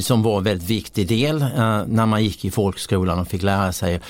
som 0.00 0.22
var 0.22 0.38
en 0.38 0.44
väldigt 0.44 0.68
viktig 0.68 1.08
del 1.08 1.38
när 1.86 2.06
man 2.06 2.24
gick 2.24 2.44
i 2.44 2.50
folkskolan 2.50 3.18
och 3.18 3.28
fick 3.28 3.42
lära 3.42 3.72
sig 3.72 4.00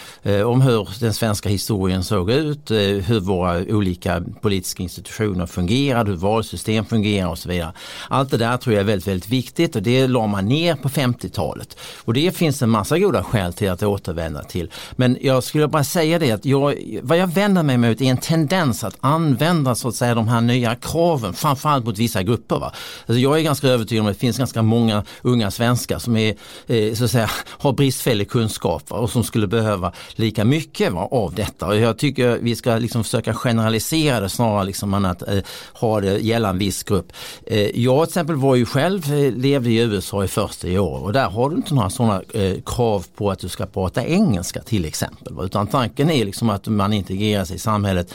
om 0.45 0.61
hur 0.61 0.89
den 1.01 1.15
svenska 1.15 1.49
historien 1.49 2.05
såg 2.05 2.31
ut, 2.31 2.71
hur 2.71 3.21
våra 3.21 3.59
olika 3.59 4.23
politiska 4.41 4.83
institutioner 4.83 5.47
fungerade 5.47 5.74
fungerar, 5.75 6.05
hur 6.05 6.17
valsystem 6.17 6.85
fungerar 6.85 7.29
och 7.29 7.39
så 7.39 7.49
vidare. 7.49 7.73
Allt 8.09 8.31
det 8.31 8.37
där 8.37 8.57
tror 8.57 8.75
jag 8.75 8.81
är 8.81 8.85
väldigt, 8.85 9.09
väldigt 9.09 9.29
viktigt 9.29 9.77
och 9.77 9.83
det 9.83 10.07
la 10.07 10.27
man 10.27 10.47
ner 10.47 10.75
på 10.75 10.89
50-talet. 10.89 11.77
Och 12.05 12.15
det 12.15 12.37
finns 12.37 12.63
en 12.63 12.71
massa 12.71 12.99
goda 12.99 13.23
skäl 13.25 13.53
till 13.53 13.71
att 13.71 13.83
återvända 13.83 14.43
till. 14.43 14.71
Men 14.97 15.19
jag 15.21 15.45
skulle 15.45 15.69
bara 15.69 15.85
säga 15.85 16.19
det 16.19 16.33
att 16.33 16.45
jag, 16.45 16.75
vad 17.03 17.19
jag 17.19 17.27
vänder 17.27 17.63
mig 17.63 17.79
mot 17.79 18.01
är 18.01 18.05
en 18.05 18.17
tendens 18.17 18.85
att 18.85 18.97
använda 19.01 19.75
så 19.75 19.89
att 19.89 19.95
säga 19.95 20.15
de 20.15 20.29
här 20.29 20.41
nya 20.41 20.75
kraven, 20.75 21.35
framförallt 21.35 21.85
mot 21.85 21.99
vissa 21.99 22.23
grupper. 22.23 22.59
Va? 22.59 22.73
Alltså 23.07 23.21
jag 23.21 23.39
är 23.39 23.43
ganska 23.43 23.69
övertygad 23.69 24.01
om 24.03 24.07
att 24.07 24.15
det 24.15 24.21
finns 24.21 24.39
ganska 24.39 24.63
många 24.63 25.05
unga 25.23 25.51
svenskar 25.51 25.99
som 25.99 26.17
är, 26.17 26.35
eh, 26.67 26.95
så 26.95 27.05
att 27.05 27.11
säga, 27.11 27.31
har 27.49 27.73
bristfällig 27.73 28.31
kunskap 28.31 28.91
va? 28.91 28.97
och 28.97 29.11
som 29.11 29.25
skulle 29.25 29.47
behöva 29.47 29.93
lika 30.15 30.45
mycket 30.45 30.93
va, 30.93 31.09
av 31.11 31.35
detta. 31.35 31.67
Och 31.67 31.77
jag 31.77 31.99
tycker 31.99 32.39
vi 32.41 32.57
ska 32.57 32.79
liksom 32.79 33.05
försöka 33.05 33.35
generalisera 33.35 34.21
det 34.21 34.29
snarare 34.29 34.65
liksom 34.65 34.95
än 34.95 35.05
att 35.05 35.23
eh, 35.23 35.39
har 35.73 36.01
det 36.01 36.19
gälla 36.19 36.49
en 36.49 36.59
viss 36.59 36.83
grupp. 36.83 37.13
Eh, 37.47 37.81
jag 37.81 38.07
till 38.07 38.11
exempel 38.11 38.37
var 38.37 38.55
ju 38.55 38.67
själv, 38.67 39.13
eh, 39.13 39.33
levde 39.33 39.71
i 39.71 39.79
USA 39.79 40.25
i 40.25 40.29
40 40.29 40.79
år 40.79 40.99
och 40.99 41.13
där 41.13 41.31
har 41.31 41.51
du 41.51 41.57
inte 41.57 41.75
några 41.75 41.91
sådana 41.91 42.23
eh, 42.35 42.57
krav 42.67 43.07
på 43.17 43.31
att 43.31 43.39
du 43.39 43.49
ska 43.49 43.67
prata 43.67 44.07
engelska 44.07 44.63
till 44.63 44.85
exempel. 44.85 45.33
Utan 45.43 45.67
tanken 45.67 46.11
är 46.11 46.25
liksom 46.25 46.51
att 46.51 46.67
man 46.67 46.93
integrerar 46.93 47.45
sig 47.45 47.57
i 47.57 47.59
samhället 47.59 48.15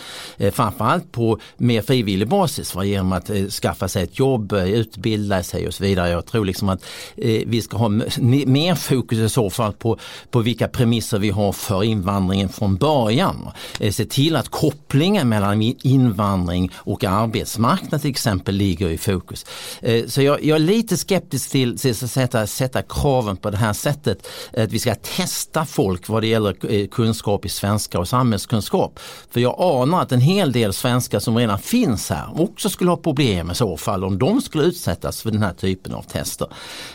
framförallt 0.51 1.11
på 1.11 1.39
mer 1.57 1.81
frivillig 1.81 2.27
basis 2.27 2.75
va? 2.75 2.83
genom 2.83 3.11
att 3.11 3.29
skaffa 3.51 3.87
sig 3.87 4.03
ett 4.03 4.19
jobb, 4.19 4.53
utbilda 4.53 5.43
sig 5.43 5.67
och 5.67 5.73
så 5.73 5.83
vidare. 5.83 6.09
Jag 6.09 6.25
tror 6.25 6.45
liksom 6.45 6.69
att 6.69 6.83
vi 7.45 7.61
ska 7.61 7.77
ha 7.77 7.89
mer 7.89 8.75
fokus 8.75 9.19
i 9.19 9.29
så 9.29 9.49
fall 9.49 9.73
på, 9.73 9.97
på 10.31 10.39
vilka 10.39 10.67
premisser 10.67 11.19
vi 11.19 11.29
har 11.29 11.51
för 11.51 11.83
invandringen 11.83 12.49
från 12.49 12.75
början. 12.75 13.49
Se 13.91 14.05
till 14.05 14.35
att 14.35 14.49
kopplingen 14.49 15.29
mellan 15.29 15.61
invandring 15.61 16.71
och 16.75 17.03
arbete 17.03 17.28
arbetsmarknad 17.29 18.01
till 18.01 18.09
exempel 18.09 18.55
ligger 18.55 18.89
i 18.89 18.97
fokus. 18.97 19.45
Eh, 19.81 20.05
så 20.07 20.21
jag, 20.21 20.43
jag 20.43 20.55
är 20.55 20.59
lite 20.59 20.97
skeptisk 20.97 21.51
till, 21.51 21.77
till 21.77 21.91
att 21.91 22.11
sätta, 22.11 22.47
sätta 22.47 22.81
kraven 22.81 23.37
på 23.37 23.49
det 23.49 23.57
här 23.57 23.73
sättet. 23.73 24.27
Att 24.57 24.71
vi 24.71 24.79
ska 24.79 24.95
testa 24.95 25.65
folk 25.65 26.09
vad 26.09 26.23
det 26.23 26.27
gäller 26.27 26.55
eh, 26.73 26.87
kunskap 26.87 27.45
i 27.45 27.49
svenska 27.49 27.99
och 27.99 28.07
samhällskunskap. 28.07 28.99
För 29.31 29.39
jag 29.39 29.55
anar 29.59 30.01
att 30.01 30.11
en 30.11 30.21
hel 30.21 30.51
del 30.51 30.73
svenskar 30.73 31.19
som 31.19 31.37
redan 31.37 31.59
finns 31.59 32.09
här 32.09 32.41
också 32.41 32.69
skulle 32.69 32.89
ha 32.89 32.97
problem 32.97 33.51
i 33.51 33.55
så 33.55 33.77
fall 33.77 34.03
om 34.03 34.17
de 34.17 34.41
skulle 34.41 34.63
utsättas 34.63 35.21
för 35.21 35.31
den 35.31 35.43
här 35.43 35.53
typen 35.53 35.93
av 35.93 36.03
tester. 36.03 36.47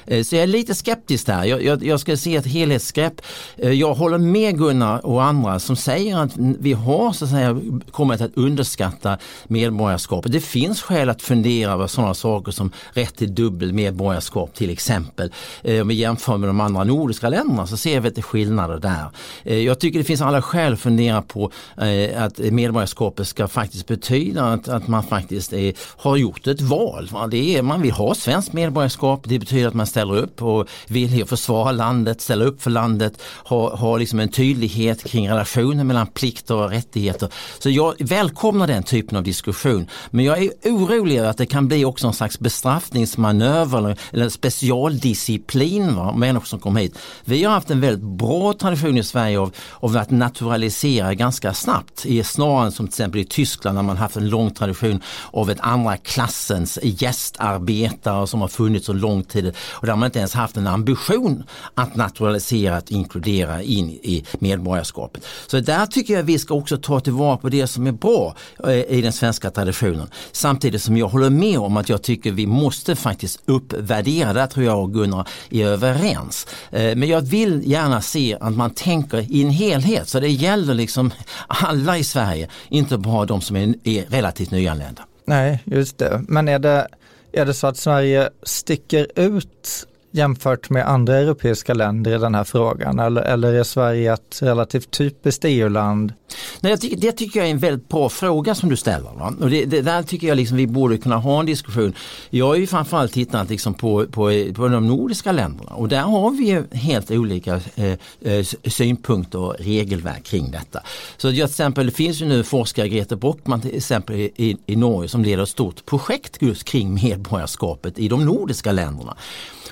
Eh, 0.06 0.24
så 0.24 0.36
jag 0.36 0.42
är 0.42 0.46
lite 0.46 0.74
skeptisk 0.74 1.26
där. 1.26 1.44
Jag, 1.44 1.62
jag, 1.62 1.84
jag 1.84 2.00
ska 2.00 2.16
se 2.16 2.36
ett 2.36 2.46
helhetsgrepp. 2.46 3.20
Jag 3.56 3.94
håller 3.94 4.18
med 4.18 4.58
Gunnar 4.58 5.06
och 5.06 5.24
andra 5.24 5.60
som 5.60 5.76
säger 5.76 6.18
att 6.18 6.36
vi 6.36 6.72
har 6.72 7.12
så 7.12 7.24
att 7.24 7.30
säga 7.30 7.60
kommit 7.90 8.20
att 8.20 8.36
underskatta 8.36 9.18
medborgarskap 9.48 10.23
medborgarskapet. 10.24 10.32
Det 10.32 10.40
finns 10.40 10.82
skäl 10.82 11.08
att 11.08 11.22
fundera 11.22 11.72
över 11.72 11.86
sådana 11.86 12.14
saker 12.14 12.52
som 12.52 12.72
rätt 12.94 13.16
till 13.16 13.34
dubbel 13.34 13.72
medborgarskap 13.72 14.54
till 14.54 14.70
exempel. 14.70 15.30
Eh, 15.62 15.82
om 15.82 15.88
vi 15.88 15.94
jämför 15.94 16.38
med 16.38 16.48
de 16.48 16.60
andra 16.60 16.84
nordiska 16.84 17.28
länderna 17.28 17.66
så 17.66 17.76
ser 17.76 18.00
vi 18.00 18.08
att 18.08 18.14
det 18.14 18.20
är 18.20 18.22
skillnader 18.22 18.78
där. 18.78 19.10
Eh, 19.44 19.58
jag 19.58 19.78
tycker 19.78 19.98
det 19.98 20.04
finns 20.04 20.22
alla 20.22 20.42
skäl 20.42 20.72
att 20.72 20.80
fundera 20.80 21.22
på 21.22 21.50
eh, 21.80 22.22
att 22.22 22.38
medborgarskapet 22.38 23.26
ska 23.26 23.48
faktiskt 23.48 23.86
betyda 23.86 24.44
att, 24.44 24.68
att 24.68 24.88
man 24.88 25.02
faktiskt 25.02 25.52
är, 25.52 25.74
har 25.96 26.16
gjort 26.16 26.46
ett 26.46 26.60
val. 26.60 27.08
Det 27.30 27.56
är, 27.56 27.62
man 27.62 27.82
vill 27.82 27.92
ha 27.92 28.14
svenskt 28.14 28.52
medborgarskap, 28.52 29.24
det 29.24 29.38
betyder 29.38 29.68
att 29.68 29.74
man 29.74 29.86
ställer 29.86 30.16
upp 30.16 30.42
och 30.42 30.68
vill 30.88 31.24
försvara 31.26 31.72
landet, 31.72 32.20
ställa 32.20 32.44
upp 32.44 32.62
för 32.62 32.70
landet, 32.70 33.12
ha, 33.44 33.76
ha 33.76 33.96
liksom 33.96 34.20
en 34.20 34.28
tydlighet 34.28 35.04
kring 35.04 35.28
relationen 35.28 35.86
mellan 35.86 36.06
plikter 36.06 36.54
och 36.54 36.70
rättigheter. 36.70 37.28
Så 37.58 37.70
jag 37.70 37.94
välkomnar 37.98 38.66
den 38.66 38.82
typen 38.82 39.18
av 39.18 39.24
diskussion. 39.24 39.86
Men 40.14 40.24
jag 40.24 40.42
är 40.42 40.50
orolig 40.64 41.18
att 41.18 41.36
det 41.36 41.46
kan 41.46 41.68
bli 41.68 41.84
också 41.84 42.06
en 42.06 42.12
slags 42.12 42.38
bestraffningsmanöver 42.38 43.96
eller 44.12 44.28
specialdisciplin 44.28 45.96
va, 45.96 46.12
människor 46.12 46.46
som 46.46 46.58
kommer 46.58 46.80
hit. 46.80 46.98
Vi 47.24 47.44
har 47.44 47.52
haft 47.52 47.70
en 47.70 47.80
väldigt 47.80 48.04
bra 48.04 48.52
tradition 48.52 48.98
i 48.98 49.04
Sverige 49.04 49.38
av, 49.38 49.54
av 49.80 49.96
att 49.96 50.10
naturalisera 50.10 51.14
ganska 51.14 51.54
snabbt. 51.54 52.06
I, 52.06 52.24
snarare 52.24 52.66
än 52.66 52.72
som 52.72 52.86
till 52.86 52.92
exempel 52.92 53.20
i 53.20 53.24
Tyskland 53.24 53.78
där 53.78 53.82
man 53.82 53.96
haft 53.96 54.16
en 54.16 54.28
lång 54.28 54.50
tradition 54.50 55.02
av 55.30 55.50
ett 55.50 55.60
andra 55.60 55.96
klassens 55.96 56.78
gästarbetare 56.82 58.26
som 58.26 58.40
har 58.40 58.48
funnits 58.48 58.86
så 58.86 58.92
lång 58.92 59.24
tid 59.24 59.54
och 59.70 59.86
där 59.86 59.96
man 59.96 60.06
inte 60.06 60.18
ens 60.18 60.34
haft 60.34 60.56
en 60.56 60.66
ambition 60.66 61.44
att 61.74 61.96
naturalisera, 61.96 62.76
att 62.76 62.90
inkludera 62.90 63.62
in 63.62 63.90
i 63.90 64.24
medborgarskapet. 64.38 65.24
Så 65.46 65.60
där 65.60 65.86
tycker 65.86 66.14
jag 66.14 66.22
vi 66.22 66.38
ska 66.38 66.54
också 66.54 66.76
ta 66.76 67.00
tillvara 67.00 67.36
på 67.36 67.48
det 67.48 67.66
som 67.66 67.86
är 67.86 67.92
bra 67.92 68.34
eh, 68.64 68.72
i 68.72 69.00
den 69.02 69.12
svenska 69.12 69.50
traditionen 69.50 70.03
situationen. 70.04 70.10
Samtidigt 70.32 70.82
som 70.82 70.96
jag 70.96 71.08
håller 71.08 71.30
med 71.30 71.58
om 71.58 71.76
att 71.76 71.88
jag 71.88 72.02
tycker 72.02 72.32
vi 72.32 72.46
måste 72.46 72.96
faktiskt 72.96 73.40
uppvärdera, 73.46 74.32
där 74.32 74.46
tror 74.46 74.66
jag 74.66 74.82
och 74.82 74.92
Gunnar 74.92 75.28
är 75.50 75.66
överens. 75.66 76.46
Eh, 76.70 76.96
men 76.96 77.08
jag 77.08 77.20
vill 77.20 77.62
gärna 77.64 78.00
se 78.00 78.36
att 78.40 78.56
man 78.56 78.70
tänker 78.70 79.32
i 79.32 79.42
en 79.42 79.50
helhet 79.50 80.08
så 80.08 80.20
det 80.20 80.28
gäller 80.28 80.74
liksom 80.74 81.10
alla 81.48 81.98
i 81.98 82.04
Sverige, 82.04 82.48
inte 82.70 82.98
bara 82.98 83.26
de 83.26 83.40
som 83.40 83.56
är 83.56 84.10
relativt 84.10 84.50
nyanlända. 84.50 85.02
Nej, 85.26 85.58
just 85.64 85.98
det. 85.98 86.24
Men 86.28 86.48
är 86.48 86.58
det, 86.58 86.88
är 87.32 87.46
det 87.46 87.54
så 87.54 87.66
att 87.66 87.76
Sverige 87.76 88.30
sticker 88.42 89.06
ut 89.16 89.86
jämfört 90.14 90.70
med 90.70 90.88
andra 90.88 91.16
europeiska 91.16 91.74
länder 91.74 92.14
i 92.14 92.18
den 92.18 92.34
här 92.34 92.44
frågan? 92.44 92.98
Eller, 92.98 93.22
eller 93.22 93.52
är 93.52 93.64
Sverige 93.64 94.12
ett 94.12 94.42
relativt 94.42 94.90
typiskt 94.90 95.44
EU-land? 95.44 96.12
Nej, 96.60 96.78
tycker, 96.78 96.96
det 96.96 97.12
tycker 97.12 97.40
jag 97.40 97.46
är 97.46 97.52
en 97.52 97.58
väldigt 97.58 97.88
bra 97.88 98.08
fråga 98.08 98.54
som 98.54 98.68
du 98.68 98.76
ställer. 98.76 99.10
Va? 99.10 99.34
Och 99.40 99.50
det, 99.50 99.64
det, 99.64 99.80
där 99.80 100.02
tycker 100.02 100.28
jag 100.28 100.36
liksom 100.36 100.56
vi 100.56 100.66
borde 100.66 100.98
kunna 100.98 101.16
ha 101.16 101.40
en 101.40 101.46
diskussion. 101.46 101.94
Jag 102.30 102.46
har 102.46 102.54
ju 102.54 102.66
framförallt 102.66 103.12
tittat 103.12 103.50
liksom 103.50 103.74
på, 103.74 104.06
på, 104.06 104.44
på 104.54 104.68
de 104.68 104.88
nordiska 104.88 105.32
länderna 105.32 105.70
och 105.70 105.88
där 105.88 106.02
har 106.02 106.30
vi 106.30 106.44
ju 106.44 106.64
helt 106.72 107.10
olika 107.10 107.60
eh, 107.74 107.92
eh 108.20 108.44
synpunkter 108.64 109.38
och 109.38 109.54
regelverk 109.58 110.24
kring 110.24 110.50
detta. 110.50 110.80
Så 111.16 111.30
till 111.30 111.44
exempel, 111.44 111.86
det 111.86 111.92
finns 111.92 112.22
ju 112.22 112.26
nu 112.26 112.44
forskare, 112.44 112.88
Grete 112.88 113.16
Brockman 113.16 113.60
till 113.60 113.76
exempel 113.76 114.16
i, 114.16 114.56
i 114.66 114.76
Norge 114.76 115.08
som 115.08 115.24
leder 115.24 115.42
ett 115.42 115.48
stort 115.48 115.86
projekt 115.86 116.36
just 116.40 116.64
kring 116.64 116.94
medborgarskapet 116.94 117.98
i 117.98 118.08
de 118.08 118.24
nordiska 118.24 118.72
länderna. 118.72 119.16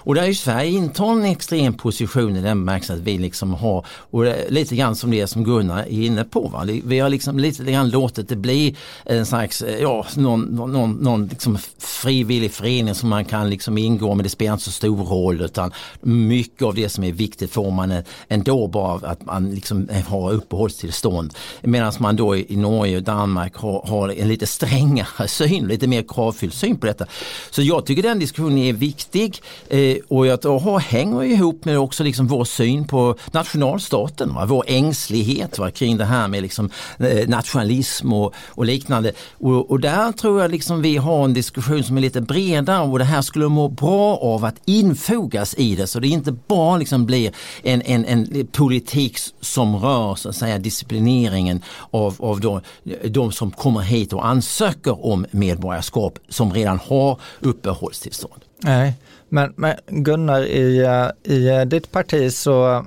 Och 0.05 0.15
där 0.15 0.23
är 0.23 0.27
ju 0.27 0.35
Sverige 0.35 0.71
intar 0.71 1.13
en 1.13 1.25
extrem 1.25 1.75
position 1.75 2.37
i 2.37 2.41
den 2.41 2.59
bemärkelsen 2.59 2.97
att 2.97 3.03
vi 3.03 3.19
liksom 3.19 3.55
har, 3.55 3.87
och 4.11 4.25
lite 4.49 4.77
grann 4.77 4.97
som 4.97 5.11
det 5.11 5.27
som 5.27 5.45
Gunnar 5.45 5.79
är 5.79 5.91
inne 5.91 6.25
på, 6.25 6.41
va? 6.41 6.67
vi 6.85 6.99
har 6.99 7.09
liksom 7.09 7.39
lite 7.39 7.73
grann 7.73 7.91
låtit 7.91 8.29
det 8.29 8.37
bli 8.37 8.77
en 9.05 9.27
slags, 9.27 9.63
eh, 9.63 9.83
ja, 9.83 10.07
någon, 10.17 10.41
någon, 10.41 10.93
någon 10.93 11.27
liksom 11.27 11.59
frivillig 11.79 12.53
förening 12.53 12.95
som 12.95 13.09
man 13.09 13.25
kan 13.25 13.51
liksom 13.51 13.79
ingå 13.79 14.15
men 14.15 14.25
det 14.25 14.31
spelar 14.31 14.53
inte 14.53 14.65
så 14.65 14.71
stor 14.71 15.05
roll 15.05 15.41
utan 15.41 15.73
mycket 16.01 16.63
av 16.63 16.75
det 16.75 16.89
som 16.89 17.05
är 17.05 17.13
viktigt 17.13 17.53
får 17.53 17.71
man 17.71 18.03
ändå 18.29 18.67
bara 18.67 19.09
att 19.09 19.25
man 19.25 19.55
liksom 19.55 19.89
har 20.09 20.33
uppehållstillstånd. 20.33 21.35
Medan 21.61 21.93
man 21.99 22.17
då 22.17 22.37
i 22.37 22.57
Norge 22.57 22.97
och 22.97 23.03
Danmark 23.03 23.57
har, 23.57 23.87
har 23.87 24.09
en 24.09 24.29
lite 24.29 24.47
strängare 24.47 25.29
syn, 25.29 25.67
lite 25.67 25.87
mer 25.87 26.05
kravfylld 26.09 26.53
syn 26.53 26.77
på 26.77 26.87
detta. 26.87 27.07
Så 27.51 27.63
jag 27.63 27.87
tycker 27.87 28.03
den 28.03 28.19
diskussionen 28.19 28.59
är 28.59 28.73
viktig. 28.73 29.43
Eh, 29.69 29.92
Eh, 29.93 29.99
och 30.09 30.27
jag 30.27 30.47
aha, 30.47 30.79
hänger 30.79 31.23
ihop 31.23 31.65
med 31.65 31.79
också 31.79 32.05
liksom 32.05 32.27
vår 32.27 32.45
syn 32.45 32.85
på 32.85 33.17
nationalstaten, 33.33 34.35
va? 34.35 34.47
vår 34.47 34.65
ängslighet 34.67 35.59
va? 35.59 35.71
kring 35.71 35.97
det 35.97 36.05
här 36.05 36.29
med 36.29 36.43
liksom, 36.43 36.71
eh, 36.99 37.29
nationalism 37.29 38.13
och, 38.13 38.35
och 38.49 38.65
liknande. 38.65 39.13
Och, 39.39 39.71
och, 39.71 39.81
där 39.81 40.13
tror 40.13 40.41
jag 40.41 40.51
liksom 40.51 40.83
vi 40.83 40.97
har 40.97 41.25
en 41.25 41.35
diskussion 41.35 41.85
som 41.85 41.97
är 41.97 42.01
lite 42.01 42.21
bredare 42.21 42.89
och 42.89 42.99
det 42.99 43.05
här 43.05 43.23
skulle 43.23 43.49
må 43.49 43.69
bra 43.69 44.17
av 44.17 44.45
att 44.45 44.55
infogas 44.65 45.55
i 45.59 45.77
det 45.77 45.87
så 45.87 46.01
det 46.01 46.09
inte 46.09 46.33
bara 46.33 46.77
liksom 46.77 47.07
blir 47.07 47.33
en, 47.63 47.83
en, 47.83 48.05
en 48.05 48.47
politik 48.47 49.19
som 49.41 49.77
rör 49.77 50.15
så 50.15 50.29
att 50.29 50.37
säga, 50.37 50.59
disciplineringen 50.59 51.63
av, 51.91 52.17
av 52.19 52.41
de, 52.41 52.61
de 53.05 53.33
som 53.33 53.51
kommer 53.51 53.81
hit 53.81 54.13
och 54.13 54.27
ansöker 54.27 55.07
om 55.07 55.27
medborgarskap 55.31 56.19
som 56.29 56.53
redan 56.53 56.79
har 56.89 57.21
uppehållstillstånd. 57.41 58.43
Nej, 58.65 58.95
men, 59.33 59.53
men 59.57 59.75
Gunnar, 59.87 60.43
i, 60.43 60.79
eh, 60.79 61.33
i 61.35 61.49
eh, 61.49 61.65
ditt 61.65 61.93
parti 61.93 62.33
så 62.33 62.87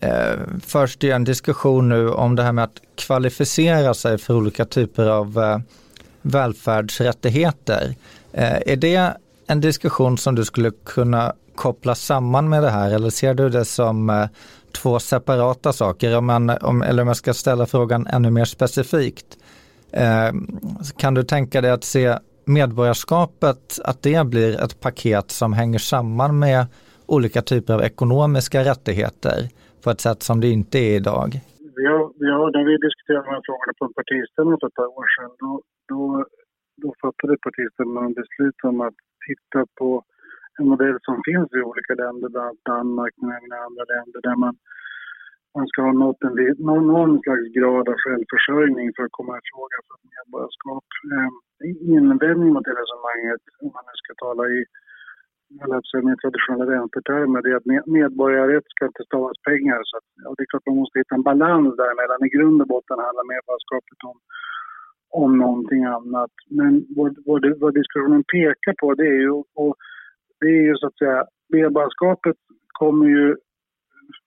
eh, 0.00 0.38
förs 0.66 0.96
det 0.96 1.10
en 1.10 1.24
diskussion 1.24 1.88
nu 1.88 2.10
om 2.10 2.36
det 2.36 2.42
här 2.42 2.52
med 2.52 2.64
att 2.64 2.80
kvalificera 2.94 3.94
sig 3.94 4.18
för 4.18 4.34
olika 4.34 4.64
typer 4.64 5.06
av 5.06 5.38
eh, 5.38 5.58
välfärdsrättigheter. 6.22 7.94
Eh, 8.32 8.58
är 8.66 8.76
det 8.76 9.16
en 9.46 9.60
diskussion 9.60 10.18
som 10.18 10.34
du 10.34 10.44
skulle 10.44 10.70
kunna 10.84 11.32
koppla 11.54 11.94
samman 11.94 12.48
med 12.48 12.62
det 12.62 12.70
här 12.70 12.90
eller 12.90 13.10
ser 13.10 13.34
du 13.34 13.48
det 13.48 13.64
som 13.64 14.10
eh, 14.10 14.26
två 14.72 14.98
separata 14.98 15.72
saker? 15.72 16.16
Om 16.16 16.26
man, 16.26 16.50
om, 16.50 16.82
eller 16.82 17.02
om 17.02 17.08
jag 17.08 17.16
ska 17.16 17.34
ställa 17.34 17.66
frågan 17.66 18.06
ännu 18.06 18.30
mer 18.30 18.44
specifikt. 18.44 19.26
Eh, 19.90 20.32
kan 20.96 21.14
du 21.14 21.22
tänka 21.22 21.60
dig 21.60 21.70
att 21.70 21.84
se 21.84 22.18
medborgarskapet, 22.44 23.78
att 23.84 24.02
det 24.02 24.26
blir 24.26 24.64
ett 24.64 24.80
paket 24.80 25.30
som 25.30 25.52
hänger 25.52 25.78
samman 25.78 26.38
med 26.38 26.66
olika 27.06 27.42
typer 27.42 27.74
av 27.74 27.82
ekonomiska 27.82 28.58
rättigheter 28.70 29.38
på 29.82 29.90
ett 29.90 30.00
sätt 30.00 30.22
som 30.22 30.40
det 30.40 30.48
inte 30.48 30.78
är 30.78 30.96
idag? 30.96 31.28
Vi 31.78 31.84
har, 31.92 32.04
vi 32.22 32.28
har, 32.36 32.46
när 32.56 32.64
vi 32.70 32.74
diskuterade 32.86 33.24
de 33.26 33.30
här 33.34 33.42
frågorna 33.48 33.72
på 33.78 33.84
en 33.88 33.96
partistämma 34.00 34.52
för 34.60 34.66
ett 34.66 34.78
par 34.80 34.90
år 34.98 35.08
sedan, 35.14 35.32
då, 35.42 35.50
då, 35.90 36.00
då 36.82 36.88
fattade 37.02 37.34
partistämman 37.46 38.12
beslut 38.20 38.58
om 38.70 38.76
att 38.86 38.98
titta 39.26 39.60
på 39.78 39.88
en 40.58 40.66
modell 40.72 40.98
som 41.08 41.16
finns 41.28 41.48
i 41.58 41.60
olika 41.70 41.94
länder, 42.02 42.28
bland 42.32 42.46
annat 42.46 42.68
Danmark 42.72 43.14
men 43.20 43.30
även 43.36 43.52
andra 43.68 43.84
länder, 43.94 44.20
där 44.28 44.36
man 44.44 44.54
man 45.56 45.66
ska 45.70 45.78
ha 45.88 45.92
nått 45.92 46.22
en, 46.26 46.34
någon, 46.68 46.86
någon 46.96 47.12
slags 47.24 47.46
grad 47.58 47.84
av 47.92 47.96
självförsörjning 48.04 48.86
för 48.96 49.02
att 49.04 49.16
komma 49.18 49.32
i 49.38 49.42
fråga 49.50 49.76
för 49.84 49.94
ett 49.96 50.08
medborgarskap. 50.14 50.86
Eh, 51.12 51.30
invändning 51.96 52.50
mot 52.52 52.64
det 52.68 52.74
resonemanget, 52.82 53.42
om 53.62 53.70
man 53.76 53.84
nu 53.88 53.94
ska 54.02 54.10
tala 54.26 54.44
i 54.56 54.58
med 56.06 56.18
traditionella 56.22 56.66
vänstertermer, 56.74 57.42
det 57.42 57.50
är 57.52 57.56
att 57.56 57.86
medborgarrätt 57.86 58.68
ska 58.68 58.86
inte 58.86 59.04
stavas 59.04 59.36
pengar. 59.50 59.80
Så 59.84 59.96
att, 59.98 60.08
ja, 60.24 60.34
det 60.36 60.42
är 60.42 60.50
klart 60.50 60.66
man 60.66 60.76
måste 60.82 60.98
hitta 60.98 61.14
en 61.14 61.28
balans 61.30 61.76
däremellan. 61.76 62.26
I 62.26 62.34
grund 62.36 62.62
och 62.62 62.68
botten 62.74 62.98
handlar 63.06 63.32
medborgarskapet 63.34 63.98
om, 64.10 64.16
om 65.22 65.30
någonting 65.38 65.84
annat. 65.84 66.34
Men 66.58 66.72
vad, 66.96 67.10
vad, 67.26 67.40
vad 67.62 67.74
diskussionen 67.74 68.24
pekar 68.34 68.74
på 68.80 68.94
det 68.94 69.08
är 69.16 69.20
ju, 69.26 69.32
och 69.62 69.74
det 70.40 70.50
är 70.58 70.64
ju 70.70 70.74
så 70.76 70.86
att 70.86 70.98
säga, 70.98 71.24
medborgarskapet 71.48 72.36
kommer 72.80 73.06
ju 73.06 73.36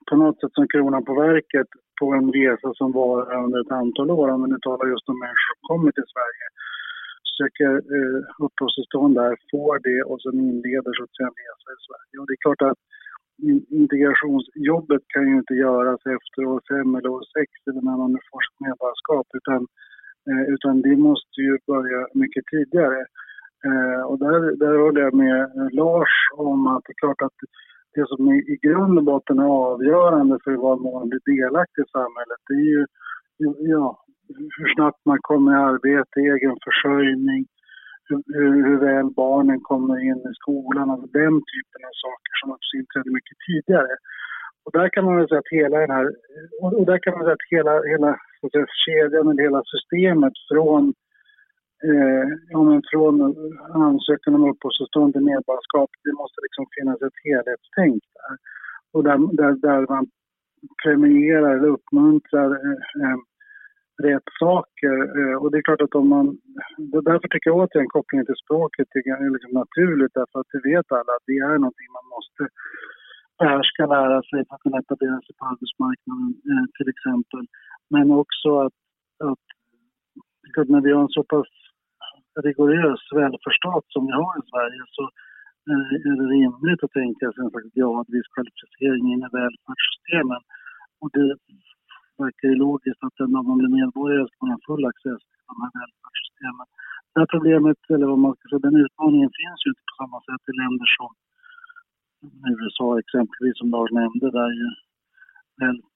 på 0.10 0.16
något 0.16 0.40
sätt 0.40 0.54
som 0.54 0.68
kronan 0.68 1.06
på 1.06 1.14
verket 1.28 1.70
på 2.00 2.06
en 2.18 2.28
resa 2.40 2.70
som 2.74 2.92
varar 2.92 3.44
under 3.46 3.60
ett 3.62 3.78
antal 3.82 4.12
år, 4.12 4.28
om 4.30 4.44
vi 4.44 4.48
nu 4.50 4.60
talar 4.62 4.86
just 4.94 5.10
om 5.10 5.20
människor 5.20 5.48
som 5.52 5.62
kommer 5.70 5.92
till 5.92 6.12
Sverige, 6.14 6.46
söker 7.40 7.72
eh, 7.96 8.20
uppehållstillstånd 8.46 9.14
där, 9.22 9.34
får 9.52 9.76
det 9.88 10.00
och 10.10 10.22
sen 10.22 10.38
inleder 10.50 10.92
så 10.94 11.04
att 11.04 11.16
säga 11.16 11.30
en 11.32 11.40
resa 11.44 11.68
i 11.78 11.80
Sverige. 11.88 12.16
Och 12.20 12.28
det 12.28 12.36
är 12.38 12.46
klart 12.48 12.64
att 12.70 12.82
integrationsjobbet 13.82 15.04
kan 15.14 15.28
ju 15.30 15.36
inte 15.42 15.54
göras 15.54 16.02
efter 16.18 16.40
år 16.52 16.62
fem 16.72 16.96
eller 16.96 17.10
år 17.18 17.26
sex 17.36 17.50
eller 17.68 17.82
när 17.88 17.98
man 18.02 18.12
nu 18.14 18.20
får 18.30 18.42
sitt 18.44 18.60
medborgarskap 18.66 19.28
utan, 19.40 19.62
eh, 20.30 20.46
utan 20.54 20.74
det 20.82 20.98
måste 21.10 21.38
ju 21.48 21.54
börja 21.72 22.00
mycket 22.14 22.46
tidigare. 22.54 23.02
Eh, 23.68 24.02
och 24.10 24.18
där, 24.26 24.40
där 24.64 24.76
håller 24.84 25.02
jag 25.02 25.14
med 25.14 25.40
Lars 25.80 26.16
om 26.34 26.68
att 26.68 26.84
det 26.86 26.92
är 26.92 27.04
klart 27.04 27.22
att 27.28 27.40
det 27.96 28.08
som 28.08 28.34
i 28.54 28.58
grund 28.62 28.98
och 28.98 29.04
botten 29.04 29.40
är 29.40 29.50
avgörande 29.72 30.40
för 30.44 30.54
vad 30.66 30.82
man 30.82 31.10
blir 31.10 31.24
delaktig 31.36 31.82
i 31.82 31.92
samhället, 31.98 32.40
det 32.48 32.54
är 32.54 32.70
ju 32.76 32.86
ja, 33.74 34.06
hur 34.58 34.74
snabbt 34.76 35.02
man 35.06 35.20
kommer 35.22 35.52
i 35.52 35.64
arbete, 35.70 36.20
egen 36.20 36.58
försörjning, 36.66 37.42
hur, 38.08 38.22
hur, 38.68 38.78
väl 38.86 39.10
barnen 39.24 39.60
kommer 39.62 39.98
in 40.10 40.22
i 40.32 40.34
skolan, 40.42 40.90
alltså 40.90 41.08
den 41.08 41.36
typen 41.52 41.82
av 41.90 41.96
saker 42.06 42.34
som 42.40 42.52
också 42.56 42.72
inträder 42.80 43.12
mycket 43.18 43.38
tidigare. 43.48 43.96
Och 44.64 44.72
där 44.78 44.90
kan 44.90 45.06
man 45.06 45.16
väl 45.18 45.28
säga 45.28 45.40
att 45.40 45.58
hela 45.60 45.78
den 45.80 45.96
här, 45.98 46.06
och 46.62 46.86
där 46.86 47.00
kan 47.00 47.14
man 47.14 47.24
säga 47.24 47.38
att 47.40 47.52
hela, 47.56 47.74
hela 47.92 48.10
så 48.40 48.48
att 48.48 48.52
säga, 48.52 48.66
kedjan, 48.86 49.28
eller 49.30 49.44
hela 49.48 49.62
systemet 49.74 50.34
från 50.52 50.94
eh, 51.90 52.28
ja, 52.50 52.82
från 52.92 53.16
ansökan 53.86 54.36
om 54.36 54.50
uppehållstillstånd 54.50 55.14
till 55.14 55.30
medborgarskap, 55.32 55.90
det 56.04 56.14
måste 56.22 56.40
liksom 56.46 56.66
finnas 56.76 57.02
ett 57.02 57.20
helhetstänk 57.28 58.02
där. 58.18 58.36
Och 58.94 59.04
där, 59.04 59.18
där, 59.42 59.54
där 59.68 59.82
man 59.94 60.06
premierar 60.84 61.56
eller 61.56 61.68
uppmuntrar 61.68 62.50
eh, 62.52 62.78
eh 63.04 63.18
rätt 64.04 64.30
saker. 64.40 64.96
Eh, 65.18 65.36
och 65.42 65.52
det 65.52 65.58
är 65.58 65.68
klart 65.68 65.86
att 65.86 65.96
om 66.02 66.10
man... 66.10 66.28
Därför 67.10 67.28
tycker 67.28 67.50
jag 67.50 67.60
återigen 67.60 67.96
kopplingen 67.96 68.26
till 68.26 68.44
språket 68.44 68.88
är 68.96 69.34
liksom 69.36 69.54
naturligt 69.64 70.14
därför 70.20 70.40
att 70.40 70.52
det 70.54 70.62
vet 70.70 70.92
alla 70.92 71.12
att 71.18 71.30
det 71.32 71.38
är 71.52 71.58
någonting 71.64 71.90
man 71.98 72.08
måste 72.16 72.42
behärska, 73.40 73.82
lära 73.86 74.20
sig 74.30 74.40
för 74.46 74.56
att 74.56 74.66
kunna 74.66 74.80
etablera 74.80 75.20
sig 75.26 75.34
på 75.40 75.46
arbetsmarknaden 75.52 76.30
eh, 76.50 76.66
till 76.78 76.90
exempel. 76.94 77.44
Men 77.94 78.06
också 78.24 78.50
att, 78.66 78.78
att 79.30 80.70
när 80.74 80.82
vi 80.82 80.92
har 80.92 81.02
en 81.02 81.18
så 81.18 81.24
pass 81.24 81.52
rigorös 82.44 83.02
välfärdsstat 83.20 83.86
som 83.94 84.02
vi 84.08 84.14
har 84.22 84.34
i 84.42 84.44
Sverige 84.52 84.82
så 84.96 85.04
eh, 85.70 85.88
är 86.10 86.16
det 86.20 86.28
rimligt 86.36 86.84
att 86.84 86.98
tänka 87.02 87.26
sig 87.32 87.42
en 87.44 87.52
slags 87.54 87.72
gradvis 87.78 88.28
kvalificering 88.34 89.06
in 89.14 89.26
i 89.28 89.30
välfärdssystemen. 89.40 90.42
Och 91.02 91.10
det 91.18 91.28
verkar 92.24 92.48
ju 92.52 92.56
logiskt 92.66 93.04
att 93.06 93.18
den 93.20 93.32
man 93.32 93.58
blir 93.60 93.76
medborgare 93.80 94.28
ska 94.28 94.42
ha 94.54 94.60
full 94.68 94.86
access 94.92 95.22
till 95.30 95.46
de 95.52 95.56
här 95.64 95.72
välfärdssystemen. 95.80 96.68
Det 97.12 97.20
här 97.22 97.30
problemet, 97.36 97.80
eller 97.94 98.08
vad 98.12 98.22
man 98.26 98.34
ska 98.36 98.44
säga, 98.46 98.68
den 98.68 98.84
utmaningen 98.86 99.32
finns 99.40 99.60
ju 99.64 99.70
inte 99.72 99.86
på 99.90 99.96
samma 100.02 100.18
sätt 100.28 100.44
i 100.52 100.54
länder 100.62 100.90
som 100.98 101.12
USA 102.54 102.88
exempelvis, 103.04 103.58
som 103.58 103.70
Lars 103.76 103.92
nämnde, 104.00 104.28
där 104.38 104.52
ju 104.62 104.68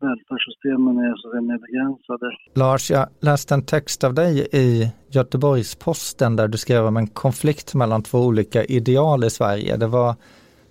välfärdssystemen 0.02 0.98
är 0.98 1.16
så 1.22 1.38
att 1.38 1.44
mer 1.44 1.58
begränsade. 1.58 2.32
Lars, 2.56 2.92
jag 2.92 3.08
läste 3.20 3.54
en 3.54 3.66
text 3.66 4.04
av 4.04 4.14
dig 4.14 4.48
i 4.52 4.92
Göteborgs-Posten 5.12 6.36
där 6.36 6.48
du 6.48 6.58
skrev 6.58 6.86
om 6.86 6.98
en 6.98 7.08
konflikt 7.08 7.76
mellan 7.76 8.04
två 8.04 8.20
olika 8.20 8.64
ideal 8.64 9.24
i 9.24 9.30
Sverige. 9.30 9.78
Det 9.78 9.88
var 9.88 10.16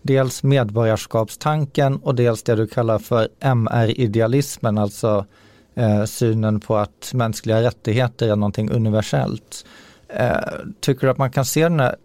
dels 0.03 0.42
medborgarskapstanken 0.42 1.96
och 1.96 2.14
dels 2.14 2.42
det 2.42 2.55
du 2.55 2.66
kallar 2.66 2.98
för 2.98 3.29
MR-idealismen, 3.40 4.79
alltså 4.79 5.27
eh, 5.74 6.05
synen 6.05 6.61
på 6.61 6.77
att 6.77 7.11
mänskliga 7.14 7.62
rättigheter 7.62 8.33
är 8.33 8.37
någonting 8.37 8.70
universellt. 8.70 9.66
Eh, 10.09 10.37
tycker 10.81 11.07
du 11.07 11.11
att 11.11 11.18
man 11.18 11.31
kan 11.31 11.44
se 11.44 11.62
den 11.62 11.81
här 11.81 11.96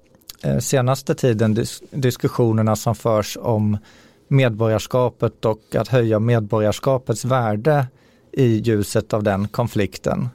eh, 0.43 0.57
senaste 0.57 1.15
tiden 1.15 1.53
dis 1.53 1.83
diskussionerna 1.91 2.75
som 2.75 2.95
förs 2.95 3.37
om 3.41 3.77
medborgarskapet 4.27 5.45
och 5.45 5.75
att 5.75 5.87
höja 5.87 6.19
medborgarskapets 6.19 7.25
värde 7.25 7.87
i 8.31 8.45
ljuset 8.45 9.13
av 9.13 9.23
den 9.23 9.47
konflikten? 9.47 10.29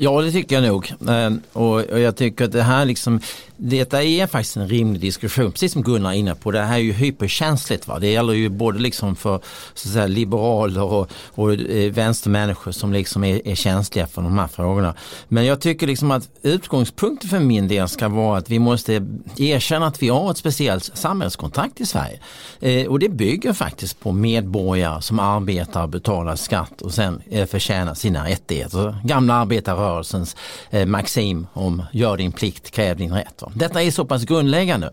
Ja, 0.00 0.20
det 0.20 0.32
tycker 0.32 0.60
jag 0.60 0.64
nog. 0.64 0.92
Eh, 1.08 1.30
och 1.52 2.00
jag 2.00 2.16
tycker 2.16 2.44
att 2.44 2.52
det 2.52 2.62
här 2.62 2.84
liksom, 2.84 3.20
detta 3.56 4.02
är 4.02 4.26
faktiskt 4.26 4.56
en 4.56 4.68
rimlig 4.68 5.00
diskussion, 5.00 5.52
precis 5.52 5.72
som 5.72 5.82
Gunnar 5.82 6.10
är 6.10 6.14
inne 6.14 6.34
på. 6.34 6.50
Det 6.50 6.60
här 6.60 6.74
är 6.74 6.82
ju 6.82 6.92
hyperkänsligt. 6.92 7.88
Va? 7.88 7.98
Det 7.98 8.08
gäller 8.08 8.32
ju 8.32 8.48
både 8.48 8.78
liksom 8.78 9.16
för 9.16 9.40
så 9.74 9.88
att 9.88 9.92
säga, 9.92 10.06
liberaler 10.06 10.82
och, 10.82 11.10
och 11.12 11.52
eh, 11.52 11.92
vänstermänniskor 11.92 12.72
som 12.72 12.92
liksom 12.92 13.24
är, 13.24 13.48
är, 13.48 13.54
känsliga 13.54 14.06
för 14.06 14.22
de 14.22 14.38
här 14.38 14.46
frågorna. 14.46 14.94
Men 15.28 15.44
jag 15.44 15.60
tycker 15.60 15.86
liksom 15.86 16.10
att 16.10 16.28
utgångspunkten 16.42 17.30
för 17.30 17.40
min 17.40 17.68
del 17.68 17.88
ska 17.88 18.08
vara 18.08 18.38
att 18.38 18.50
vi 18.50 18.58
måste 18.58 19.06
erkänna 19.36 19.86
att 19.86 20.02
vi 20.02 20.08
har 20.08 20.30
ett 20.30 20.38
speciellt 20.38 20.90
samhällskontrakt 20.94 21.80
i 21.80 21.86
Sverige. 21.86 22.20
Eh, 22.60 22.86
och 22.86 22.98
det 22.98 23.08
bygger 23.08 23.52
faktiskt 23.52 24.00
på 24.00 24.12
medborgare 24.12 25.02
som 25.02 25.18
arbetar 25.18 25.86
betalar 25.86 26.36
skatt 26.36 26.82
och 26.82 26.94
sen 26.94 27.22
förtjänar 27.50 27.94
sina 27.94 28.26
rättigheter. 28.28 28.96
Gamla 29.04 29.47
arbetarrörelsens 29.48 30.36
eh, 30.70 30.86
maxim 30.86 31.46
om 31.52 31.82
gör 31.92 32.16
din 32.16 32.32
plikt, 32.32 32.70
kräv 32.70 32.96
din 32.96 33.12
rätt. 33.12 33.42
Detta 33.54 33.82
är 33.82 33.90
så 33.90 34.04
pass 34.04 34.24
grundläggande. 34.24 34.90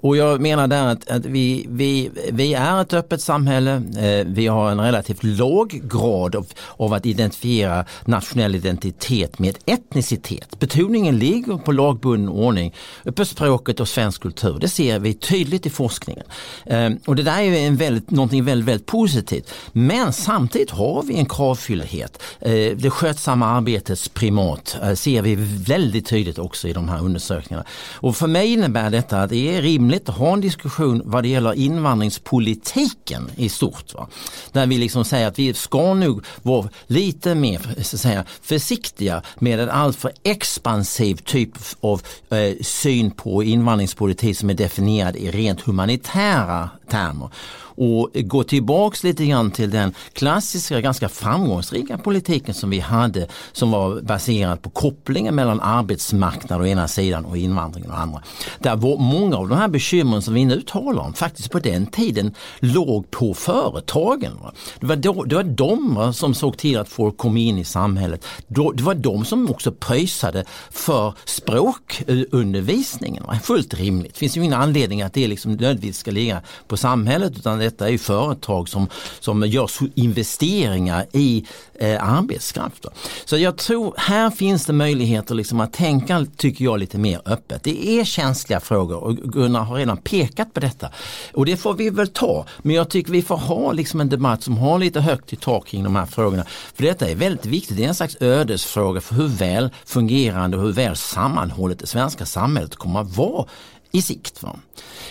Och 0.00 0.16
jag 0.16 0.40
menar 0.40 0.66
där 0.66 0.86
att, 0.86 1.10
att 1.10 1.26
vi, 1.26 1.66
vi, 1.68 2.10
vi 2.32 2.54
är 2.54 2.82
ett 2.82 2.92
öppet 2.92 3.20
samhälle. 3.20 3.74
Eh, 3.74 4.26
vi 4.26 4.46
har 4.46 4.70
en 4.70 4.80
relativt 4.80 5.22
låg 5.22 5.70
grad 5.70 6.36
av, 6.36 6.46
av 6.76 6.92
att 6.92 7.06
identifiera 7.06 7.84
nationell 8.04 8.54
identitet 8.54 9.38
med 9.38 9.58
etnicitet. 9.66 10.58
Betoningen 10.58 11.18
ligger 11.18 11.58
på 11.58 11.72
lagbunden 11.72 12.28
ordning, 12.28 12.74
på 13.14 13.24
språket 13.24 13.80
och 13.80 13.88
svensk 13.88 14.22
kultur. 14.22 14.58
Det 14.60 14.68
ser 14.68 14.98
vi 14.98 15.14
tydligt 15.14 15.66
i 15.66 15.70
forskningen. 15.70 16.24
Eh, 16.66 16.90
och 17.06 17.16
det 17.16 17.22
där 17.22 17.40
är 17.40 17.66
en 17.66 17.76
väldigt, 17.76 18.10
någonting 18.10 18.44
väldigt, 18.44 18.68
väldigt 18.68 18.86
positivt. 18.86 19.50
Men 19.72 20.12
samtidigt 20.12 20.70
har 20.70 21.02
vi 21.02 21.14
en 21.14 21.26
kravfyllighet. 21.26 22.22
Eh, 22.40 22.76
det 22.76 22.90
skötsamma 22.90 23.46
arbetet 23.46 23.91
arbetets 23.92 24.08
primat 24.08 24.76
eh, 24.82 24.94
ser 24.94 25.22
vi 25.22 25.34
väldigt 25.66 26.06
tydligt 26.06 26.38
också 26.38 26.68
i 26.68 26.72
de 26.72 26.88
här 26.88 27.04
undersökningarna. 27.04 27.64
Och 28.00 28.16
för 28.16 28.26
mig 28.26 28.52
innebär 28.52 28.90
detta 28.90 29.22
att 29.22 29.30
det 29.30 29.56
är 29.56 29.62
rimligt 29.62 30.08
att 30.08 30.16
ha 30.16 30.32
en 30.32 30.40
diskussion 30.40 31.02
vad 31.04 31.22
det 31.22 31.28
gäller 31.28 31.54
invandringspolitiken 31.54 33.30
i 33.36 33.48
stort. 33.48 33.94
Va? 33.94 34.08
Där 34.52 34.66
vi 34.66 34.78
liksom 34.78 35.04
säger 35.04 35.28
att 35.28 35.38
vi 35.38 35.54
ska 35.54 35.94
nog 35.94 36.24
vara 36.42 36.68
lite 36.86 37.34
mer 37.34 37.60
eh, 37.76 37.82
så 37.82 37.96
att 37.96 38.00
säga, 38.00 38.24
försiktiga 38.42 39.22
med 39.38 39.60
en 39.60 39.70
alltför 39.70 40.12
expansiv 40.24 41.16
typ 41.16 41.52
av 41.80 42.02
eh, 42.30 42.56
syn 42.60 43.10
på 43.10 43.42
invandringspolitik 43.42 44.38
som 44.38 44.50
är 44.50 44.54
definierad 44.54 45.16
i 45.16 45.30
rent 45.30 45.60
humanitära 45.60 46.70
termer 46.88 47.28
och 47.76 48.10
gå 48.14 48.44
tillbaks 48.44 49.04
lite 49.04 49.26
grann 49.26 49.50
till 49.50 49.70
den 49.70 49.94
klassiska, 50.12 50.80
ganska 50.80 51.08
framgångsrika 51.08 51.98
politiken 51.98 52.54
som 52.54 52.70
vi 52.70 52.80
hade 52.80 53.26
som 53.52 53.70
var 53.70 54.00
baserad 54.00 54.62
på 54.62 54.70
kopplingen 54.70 55.34
mellan 55.34 55.60
arbetsmarknad 55.60 56.60
å 56.60 56.66
ena 56.66 56.88
sidan 56.88 57.24
och 57.24 57.36
invandring 57.36 57.90
å 57.90 57.92
andra. 57.92 58.22
Där 58.58 58.76
var 58.76 58.98
många 58.98 59.36
av 59.36 59.48
de 59.48 59.58
här 59.58 59.68
bekymren 59.68 60.22
som 60.22 60.34
vi 60.34 60.44
nu 60.44 60.60
talar 60.60 61.02
om 61.02 61.14
faktiskt 61.14 61.50
på 61.50 61.58
den 61.58 61.86
tiden 61.86 62.34
låg 62.60 63.10
på 63.10 63.34
företagen. 63.34 64.38
Det 64.80 64.86
var, 64.86 64.96
då, 64.96 65.24
det 65.24 65.34
var 65.34 65.42
de 65.42 66.12
som 66.14 66.34
såg 66.34 66.56
till 66.56 66.78
att 66.78 66.88
folk 66.88 67.16
kom 67.16 67.36
in 67.36 67.58
i 67.58 67.64
samhället. 67.64 68.26
Det 68.48 68.82
var 68.82 68.94
de 68.94 69.24
som 69.24 69.50
också 69.50 69.72
pröjsade 69.72 70.44
för 70.70 71.14
språkundervisningen. 71.24 73.24
Fullt 73.42 73.74
rimligt. 73.74 74.14
Det 74.14 74.18
finns 74.18 74.36
ju 74.36 74.40
ingen 74.40 74.60
anledning 74.60 75.02
att 75.02 75.12
det 75.12 75.28
liksom 75.28 75.52
nödvändigtvis 75.52 75.98
ska 75.98 76.10
ligga 76.10 76.40
på 76.68 76.76
samhället 76.76 77.32
utan 77.36 77.58
detta 77.72 77.90
är 77.90 77.98
företag 77.98 78.68
som, 78.68 78.88
som 79.20 79.46
gör 79.46 79.70
investeringar 79.94 81.06
i 81.12 81.46
eh, 81.74 82.12
arbetskraft. 82.12 82.86
Så 83.24 83.38
jag 83.38 83.56
tror 83.56 83.94
här 83.96 84.30
finns 84.30 84.66
det 84.66 84.72
möjligheter 84.72 85.34
liksom 85.34 85.60
att 85.60 85.72
tänka, 85.72 86.26
tycker 86.36 86.64
jag, 86.64 86.78
lite 86.78 86.98
mer 86.98 87.20
öppet. 87.24 87.62
Det 87.64 87.88
är 87.88 88.04
känsliga 88.04 88.60
frågor 88.60 88.96
och 88.96 89.16
Gunnar 89.16 89.64
har 89.64 89.76
redan 89.76 89.96
pekat 89.96 90.54
på 90.54 90.60
detta. 90.60 90.88
Och 91.34 91.46
det 91.46 91.56
får 91.56 91.74
vi 91.74 91.90
väl 91.90 92.08
ta. 92.08 92.46
Men 92.58 92.76
jag 92.76 92.90
tycker 92.90 93.12
vi 93.12 93.22
får 93.22 93.36
ha 93.36 93.72
liksom 93.72 94.00
en 94.00 94.08
debatt 94.08 94.42
som 94.42 94.56
har 94.56 94.78
lite 94.78 95.00
högt 95.00 95.32
i 95.32 95.36
tak 95.36 95.66
kring 95.66 95.84
de 95.84 95.96
här 95.96 96.06
frågorna. 96.06 96.44
För 96.74 96.82
detta 96.82 97.08
är 97.08 97.14
väldigt 97.14 97.46
viktigt. 97.46 97.76
Det 97.76 97.84
är 97.84 97.88
en 97.88 97.94
slags 97.94 98.16
ödesfråga 98.20 99.00
för 99.00 99.14
hur 99.14 99.28
väl 99.28 99.70
fungerande 99.84 100.56
och 100.56 100.62
hur 100.62 100.72
väl 100.72 100.96
sammanhållet 100.96 101.78
det 101.78 101.86
svenska 101.86 102.26
samhället 102.26 102.76
kommer 102.76 103.00
att 103.00 103.16
vara 103.16 103.46
i 103.92 104.02
sikt. 104.02 104.42
Va? 104.42 104.56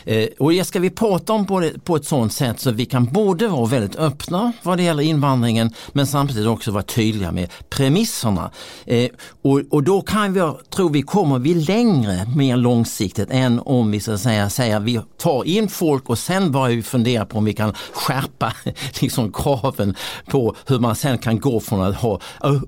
Eh, 0.05 0.27
och 0.39 0.51
det 0.51 0.65
ska 0.65 0.79
vi 0.79 0.89
prata 0.89 1.33
om 1.33 1.45
på, 1.45 1.59
det, 1.59 1.85
på 1.85 1.95
ett 1.95 2.05
sådant 2.05 2.33
sätt 2.33 2.59
så 2.59 2.71
vi 2.71 2.85
kan 2.85 3.05
både 3.05 3.47
vara 3.47 3.65
väldigt 3.65 3.95
öppna 3.95 4.53
vad 4.63 4.77
det 4.77 4.83
gäller 4.83 5.03
invandringen 5.03 5.73
men 5.91 6.07
samtidigt 6.07 6.47
också 6.47 6.71
vara 6.71 6.83
tydliga 6.83 7.31
med 7.31 7.49
premisserna. 7.69 8.51
Eh, 8.85 9.09
och, 9.41 9.61
och 9.69 9.83
då 9.83 10.01
kan 10.01 10.33
vi, 10.33 10.51
tror 10.69 10.89
vi 10.89 11.01
kommer 11.01 11.39
vi 11.39 11.53
längre 11.53 12.25
mer 12.35 12.57
långsiktigt 12.57 13.27
än 13.31 13.59
om 13.59 13.91
vi 13.91 13.99
så 13.99 14.11
att 14.11 14.21
säga 14.21 14.49
säger 14.49 14.79
vi 14.79 14.99
tar 15.17 15.43
in 15.43 15.67
folk 15.67 16.09
och 16.09 16.17
sen 16.17 16.51
börjar 16.51 16.75
vi 16.75 16.83
fundera 16.83 17.25
på 17.25 17.37
om 17.37 17.45
vi 17.45 17.53
kan 17.53 17.73
skärpa 17.93 18.53
liksom, 19.01 19.31
kraven 19.31 19.95
på 20.25 20.55
hur 20.65 20.79
man 20.79 20.95
sen 20.95 21.17
kan 21.17 21.39
gå 21.39 21.59
från 21.59 21.81
att 21.81 21.95
ha 21.95 22.19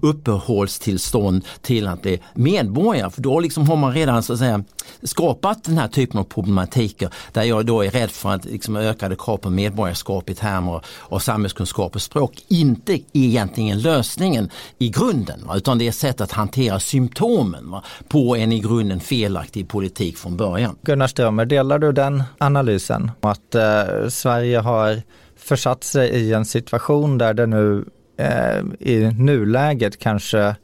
uppehållstillstånd 0.02 1.46
till 1.62 1.88
att 1.88 2.02
bli 2.02 2.20
medborgare. 2.34 3.10
För 3.10 3.22
då 3.22 3.40
liksom 3.40 3.68
har 3.68 3.76
man 3.76 3.94
redan 3.94 4.24
så 4.24 4.34
att 4.34 4.40
säga 4.40 4.64
skapat 5.04 5.64
den 5.64 5.78
här 5.78 5.88
typen 5.88 6.20
av 6.20 6.24
problematiker 6.24 7.10
där 7.32 7.44
jag 7.44 7.66
då 7.66 7.84
är 7.84 7.92
rädd 7.92 8.12
för 8.12 8.30
att 8.30 8.46
liksom 8.46 8.76
ökade 8.76 9.16
krav 9.16 9.38
på 9.38 9.50
medborgarskap 9.50 10.30
i 10.30 10.36
termer 10.36 10.82
av 11.02 11.20
samhällskunskap 11.20 11.96
och 11.96 12.02
språk 12.02 12.46
inte 12.48 12.94
är 12.94 13.00
egentligen 13.14 13.82
lösningen 13.82 14.50
i 14.78 14.90
grunden 14.90 15.48
va? 15.48 15.58
utan 15.58 15.78
det 15.78 15.88
är 15.88 15.92
sätt 15.92 16.22
att 16.22 16.32
hantera 16.32 16.80
symptomen 16.80 17.72
va? 17.72 17.84
på 18.08 18.36
en 18.36 18.52
i 18.52 18.60
grunden 18.60 19.00
felaktig 19.00 19.70
politik 19.70 20.18
från 20.18 20.38
början. 20.38 20.76
Gunnar 20.82 21.08
Strömmer, 21.08 21.46
delar 21.46 21.80
du 21.80 21.92
den 21.92 22.24
analysen? 22.38 23.12
Att 23.22 23.56
eh, 23.56 24.08
Sverige 24.10 24.60
har 24.60 25.02
försatt 25.36 25.84
sig 25.84 26.10
i 26.10 26.34
en 26.34 26.46
situation 26.46 27.18
där 27.18 27.34
det 27.34 27.46
nu 27.46 27.86
eh, 28.18 28.60
i 28.80 29.12
nuläget 29.18 30.00
kanske 30.00 30.56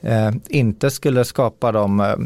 eh, 0.00 0.30
inte 0.48 0.90
skulle 0.90 1.24
skapa 1.24 1.72
de 1.72 2.00
Eh, 2.00 2.16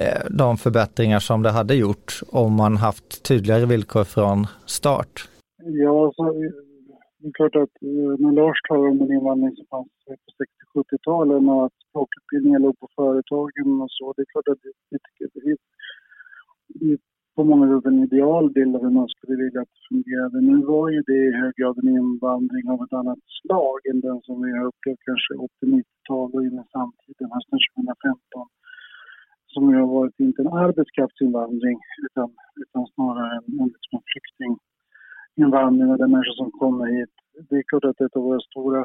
Eh, 0.00 0.22
de 0.30 0.56
förbättringar 0.56 1.18
som 1.18 1.42
det 1.42 1.50
hade 1.50 1.74
gjort 1.74 2.20
om 2.28 2.52
man 2.56 2.76
haft 2.76 3.22
tydligare 3.28 3.66
villkor 3.66 4.04
från 4.04 4.46
start? 4.66 5.28
Ja, 5.64 6.06
alltså, 6.06 6.22
det 7.18 7.28
är 7.28 7.32
klart 7.32 7.56
att 7.56 7.74
eh, 7.82 8.12
när 8.22 8.32
Lars 8.32 8.58
talar 8.68 8.88
om 8.88 8.98
den 8.98 9.12
invandring 9.12 9.56
som 9.56 9.66
fanns 9.70 9.88
på 10.06 10.14
60-70-talen 10.82 11.48
och 11.48 11.64
att 11.66 11.76
språkutbildningen 11.88 12.62
låg 12.62 12.78
på 12.78 12.88
företagen 12.96 13.80
och 13.82 13.90
så, 13.90 14.12
det 14.16 14.22
är 14.22 14.30
klart 14.34 14.48
att 14.48 14.62
vi 14.90 14.98
tycker 15.04 15.26
det 15.34 15.50
är 16.92 16.98
på 17.36 17.44
många 17.44 17.66
sätt 17.68 17.86
en 17.86 18.04
ideal 18.08 18.46
bild 18.56 18.76
av 18.76 18.82
hur 18.82 18.90
man 19.00 19.08
skulle 19.08 19.36
vilja 19.44 19.60
att 19.60 19.74
det 19.76 19.88
fungerade. 19.88 20.36
Nu 20.40 20.56
var 20.72 20.86
ju 20.94 21.00
det 21.10 21.22
i 21.28 21.36
hög 21.40 21.52
grad 21.58 21.78
en 21.78 21.88
invandring 22.02 22.64
av 22.72 22.78
ett 22.84 22.92
annat 23.00 23.22
slag 23.38 23.78
än 23.90 24.00
den 24.00 24.18
som 24.26 24.36
vi 24.44 24.50
har 24.58 24.64
upplevt 24.70 25.02
kanske 25.08 25.32
80-90-tal 25.34 26.28
och 26.34 26.42
in 26.46 26.58
i 26.62 26.66
samtiden, 26.76 27.28
hösten 27.36 27.58
2015 27.76 28.46
som 29.52 29.70
ju 29.70 29.76
har 29.80 29.86
varit 29.86 30.20
inte 30.20 30.42
en 30.42 30.52
arbetskraftsinvandring 30.64 31.78
utan, 32.06 32.28
utan 32.62 32.86
snarare 32.94 33.32
en, 33.36 33.60
en, 33.60 33.70
liksom 33.74 33.94
en 33.98 34.06
flyktinginvandring 34.10 35.90
och 35.90 35.98
det 35.98 36.08
människor 36.08 36.36
som 36.42 36.50
kommer 36.50 36.86
hit. 36.86 37.14
Det 37.48 37.56
är 37.56 37.62
klart 37.62 37.84
att 37.84 37.96
det 37.98 38.04
är 38.04 38.06
ett 38.06 38.16
av 38.16 38.22
våra 38.22 38.40
stora 38.40 38.80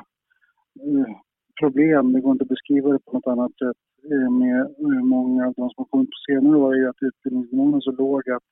eh, 0.87 1.11
problem, 1.59 2.13
det 2.13 2.21
går 2.21 2.31
inte 2.31 2.43
att 2.43 2.55
beskriva 2.55 2.91
det 2.91 3.05
på 3.05 3.13
något 3.13 3.27
annat 3.27 3.51
sätt, 3.63 3.81
eh, 4.11 4.29
med 4.41 4.75
hur 4.77 5.01
många 5.15 5.47
av 5.47 5.53
de 5.57 5.69
som 5.69 5.81
har 5.81 5.91
kommit 5.91 6.09
på 6.09 6.19
senare 6.29 6.57
år 6.57 6.75
är 6.75 6.89
att 6.89 7.07
utbildningsnivån 7.09 7.73
är 7.73 7.79
så 7.79 7.91
låg 7.91 8.29
att, 8.29 8.47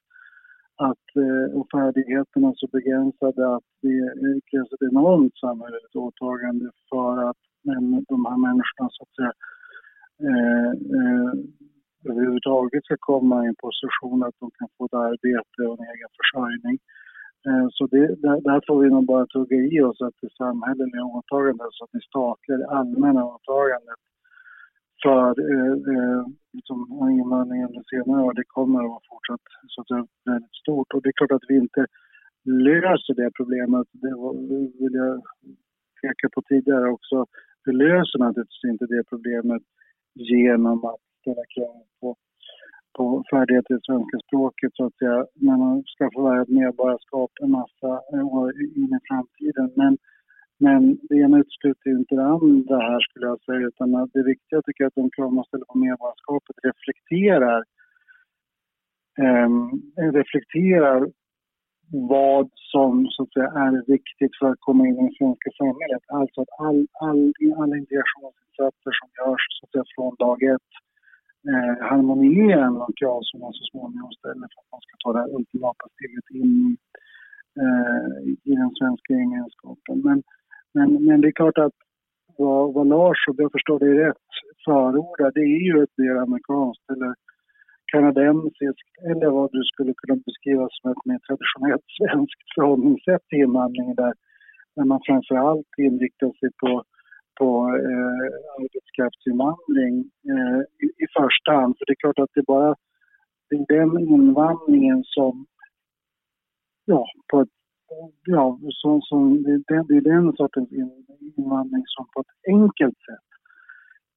att 0.89 1.08
eh, 1.25 1.47
och 1.58 1.67
färdigheterna 1.75 2.54
så 2.56 2.67
begränsade 2.67 3.56
att 3.56 3.69
det 3.82 4.41
krävs 4.49 4.71
ett 4.73 4.88
enormt 4.91 5.38
samhälleligt 5.38 5.95
åtagande 5.95 6.71
för 6.89 7.30
att 7.30 7.41
men, 7.67 8.06
de 8.10 8.25
här 8.25 8.38
människorna 8.47 8.89
så 8.91 9.04
att 9.04 9.15
säga 9.17 9.34
eh, 10.28 10.71
eh, 10.97 11.25
överhuvudtaget 12.46 12.86
ska 12.86 12.96
komma 13.00 13.44
i 13.44 13.48
en 13.48 13.56
position 13.68 14.24
att 14.24 14.40
de 14.40 14.52
kan 14.60 14.70
få 14.78 14.86
ett 14.86 14.94
arbete 14.94 15.60
och 15.68 15.78
en 15.80 15.86
egen 15.94 16.12
försörjning. 16.20 16.78
Eh, 17.48 17.68
så 17.76 17.88
det, 17.88 18.08
där, 18.24 18.38
där 18.42 18.62
får 18.68 18.78
vi 18.82 18.90
nog 18.90 19.06
bara 19.06 19.26
tugga 19.26 19.58
i 19.58 19.82
oss 19.82 20.02
att 20.02 20.18
det 20.22 20.32
samhälleliga 20.38 21.04
åtagandet, 21.04 21.68
så 21.72 21.84
att 21.84 21.92
det 21.92 22.04
statliga, 22.12 22.58
det 22.58 22.70
allmänna 22.80 23.26
åtagandet 23.26 24.00
för 25.04 25.30
eh, 25.54 25.76
eh, 25.94 26.24
liksom 26.58 26.78
invandringen 27.20 27.68
under 27.70 27.84
senare 27.94 28.24
år, 28.24 28.34
det 28.34 28.54
kommer 28.58 28.80
att 28.80 28.94
vara 28.94 29.10
fortsatt 29.12 29.46
så 29.74 29.82
att 29.82 29.88
säga, 29.88 30.06
väldigt 30.26 30.56
stort. 30.64 30.94
Och 30.94 31.02
det 31.02 31.10
är 31.10 31.18
klart 31.20 31.38
att 31.38 31.50
vi 31.52 31.56
inte 31.66 31.82
löser 32.46 33.14
det 33.22 33.32
problemet, 33.40 33.88
det 34.04 34.14
vill 34.80 34.96
jag 35.04 35.14
peka 36.02 36.28
på 36.34 36.42
tidigare 36.42 36.88
också. 36.96 37.26
Vi 37.66 37.72
löser 37.72 38.20
naturligtvis 38.20 38.72
inte 38.74 38.86
det 38.86 39.04
problemet 39.12 39.64
genom 40.14 40.78
att 40.86 41.06
ställa 41.22 41.46
krav 41.56 41.82
på 42.00 42.16
på 42.98 43.24
färdigheter 43.32 43.74
i 43.76 43.86
svenska 43.88 44.18
språket 44.26 44.72
så 44.74 44.86
att 44.86 44.98
säga, 44.98 45.26
när 45.48 45.58
man 45.58 45.84
ska 45.84 46.10
förvärva 46.16 46.42
ett 46.42 46.58
medborgarskap 46.62 47.32
en 47.44 47.52
massa 47.52 47.92
år 48.38 48.50
in 48.82 48.92
i 48.98 49.00
framtiden. 49.10 49.68
Men, 49.76 49.98
men 50.66 50.82
det 51.10 51.16
ena 51.16 51.40
utesluter 51.40 51.90
ju 51.90 51.98
inte 51.98 52.16
det 52.16 52.26
andra 52.26 52.78
här 52.90 53.00
skulle 53.00 53.26
jag 53.26 53.42
säga, 53.48 53.68
utan 53.72 54.10
det 54.14 54.24
viktiga 54.24 54.62
tycker 54.62 54.84
jag 54.84 54.88
att 54.88 55.02
de 55.02 55.10
krav 55.16 55.34
man 55.34 55.48
ställer 55.50 55.66
på 55.66 55.78
medborgarskapet 55.78 56.56
reflekterar 56.70 57.60
eh, 59.24 59.50
reflekterar 60.20 61.00
vad 61.92 62.50
som 62.72 63.08
så 63.10 63.24
att 63.24 63.34
säga, 63.34 63.50
är 63.66 63.92
viktigt 63.96 64.34
för 64.40 64.48
att 64.50 64.60
komma 64.60 64.88
in 64.88 65.00
i 65.00 65.08
det 65.08 65.16
svenska 65.20 65.50
samhället. 65.62 66.04
Alltså 66.08 66.42
att 66.42 66.54
all, 66.68 66.88
all, 67.06 67.34
alla 67.62 67.76
integrationsinsatser 67.82 68.92
som 69.00 69.08
görs 69.20 69.44
så 69.56 69.62
att 69.64 69.72
säga, 69.72 69.86
från 69.96 70.16
dag 70.26 70.44
ett 70.44 70.72
eh, 71.52 71.74
harmonierar 71.90 72.70
med 72.70 72.82
de 72.86 72.92
krav 73.02 73.20
som 73.24 73.40
man 73.40 73.54
så 73.54 73.64
småningom 73.72 74.12
ställer 74.20 74.48
för 74.52 74.60
att 74.62 74.74
man 74.76 74.82
ska 74.86 74.94
ta 75.04 75.14
det 75.14 75.22
här 75.24 75.36
ultimata 75.40 75.86
steget 75.94 76.28
in 76.42 76.78
eh, 77.64 78.16
i 78.52 78.54
den 78.62 78.72
svenska 78.80 79.14
gemenskapen. 79.14 79.98
Men, 80.08 80.18
men, 80.74 81.06
men 81.06 81.22
det 81.22 81.28
är 81.28 81.40
klart 81.42 81.58
att 81.58 81.78
vad, 82.38 82.74
vad 82.74 82.88
Lars, 82.88 83.20
om 83.30 83.36
jag 83.38 83.52
förstår 83.52 83.80
det 83.80 84.08
rätt, 84.08 84.30
förordar 84.66 85.32
det 85.36 85.46
är 85.58 85.62
ju 85.70 85.84
ett 85.84 85.98
mer 85.98 86.16
amerikanskt 86.16 86.86
eller 86.94 87.14
kanadensiskt 87.92 88.90
eller 89.10 89.30
vad 89.38 89.52
du 89.52 89.64
skulle 89.64 89.94
kunna 89.98 90.18
beskriva 90.26 90.68
som 90.72 90.92
ett 90.92 91.06
mer 91.06 91.20
traditionellt 91.28 91.88
svenskt 91.98 92.48
förhållningssätt 92.56 93.24
till 93.28 93.46
invandringen 93.48 93.96
där, 93.96 94.14
där 94.76 94.86
man 94.92 95.00
framför 95.08 95.36
allt 95.36 95.72
inriktar 95.78 96.32
sig 96.40 96.50
på, 96.62 96.84
på 97.39 97.50
eh, 97.89 98.26
arbetskraftsinvandring 98.58 99.95
eh, 100.32 100.60
i, 100.84 100.86
i, 101.04 101.06
första 101.19 101.52
hand. 101.52 101.76
För 101.78 101.86
det 101.86 101.93
är 101.93 102.04
klart 102.04 102.19
att 102.19 102.34
det 102.34 102.39
är 102.39 102.54
bara 102.56 102.76
det 103.50 103.56
är 103.56 103.65
den 103.80 104.00
invandringen 104.00 105.04
som 105.04 105.45
ja, 106.86 107.06
på 107.32 107.41
ett, 107.41 107.56
ja, 108.26 108.60
som, 108.69 109.02
som, 109.02 109.43
det, 109.43 109.74
är 109.76 110.02
den 110.02 110.34
sortens 110.36 110.69
invandring 111.38 111.84
som 111.86 112.06
på 112.13 112.19
ett 112.21 112.36
enkelt 112.54 112.98
sätt 112.98 113.30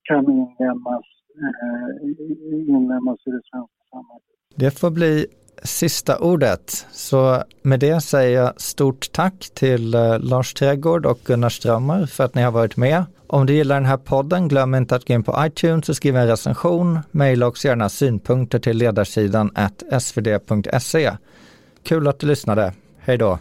kan 0.02 0.24
inlämnas, 0.31 1.07
Eh, 1.46 1.90
inlemmas 2.68 3.18
i 3.26 3.31
det 3.31 3.42
svenska 3.50 3.83
samhället. 3.90 4.22
Det 4.57 4.70
får 4.81 4.90
bli 4.90 5.26
sista 5.62 6.18
ordet. 6.18 6.87
Så 6.92 7.42
med 7.62 7.81
det 7.81 8.01
säger 8.01 8.42
jag 8.42 8.61
stort 8.61 9.12
tack 9.12 9.51
till 9.55 9.94
eh, 9.94 10.18
Lars 10.18 10.55
Trädgård 10.55 11.07
och 11.07 11.18
Gunnar 11.25 11.49
Strömmer 11.49 12.07
för 12.07 12.25
att 12.25 12.35
ni 12.35 12.42
har 12.42 12.51
varit 12.51 12.77
med. 12.77 13.05
Om 13.27 13.47
du 13.47 13.55
gillar 13.55 13.75
den 13.75 13.85
här 13.85 13.97
podden, 13.97 14.49
glöm 14.49 14.75
inte 14.75 14.97
att 14.97 15.09
gå 15.09 15.14
in 15.14 15.23
på 15.23 15.37
iTunes 15.47 15.88
och 15.88 15.97
skriva 15.97 16.21
en 16.21 16.27
recension. 16.27 16.99
Maila 17.11 17.47
också 17.47 17.68
gärna 17.68 17.88
synpunkter 17.88 18.59
till 18.59 18.77
ledarsidan 18.77 19.51
svd.se. 20.01 21.12
Kul 21.83 22.09
att 22.09 22.18
du 22.18 22.27
lyssnade. 22.27 22.73
Hej 22.99 23.18
då! 23.18 23.38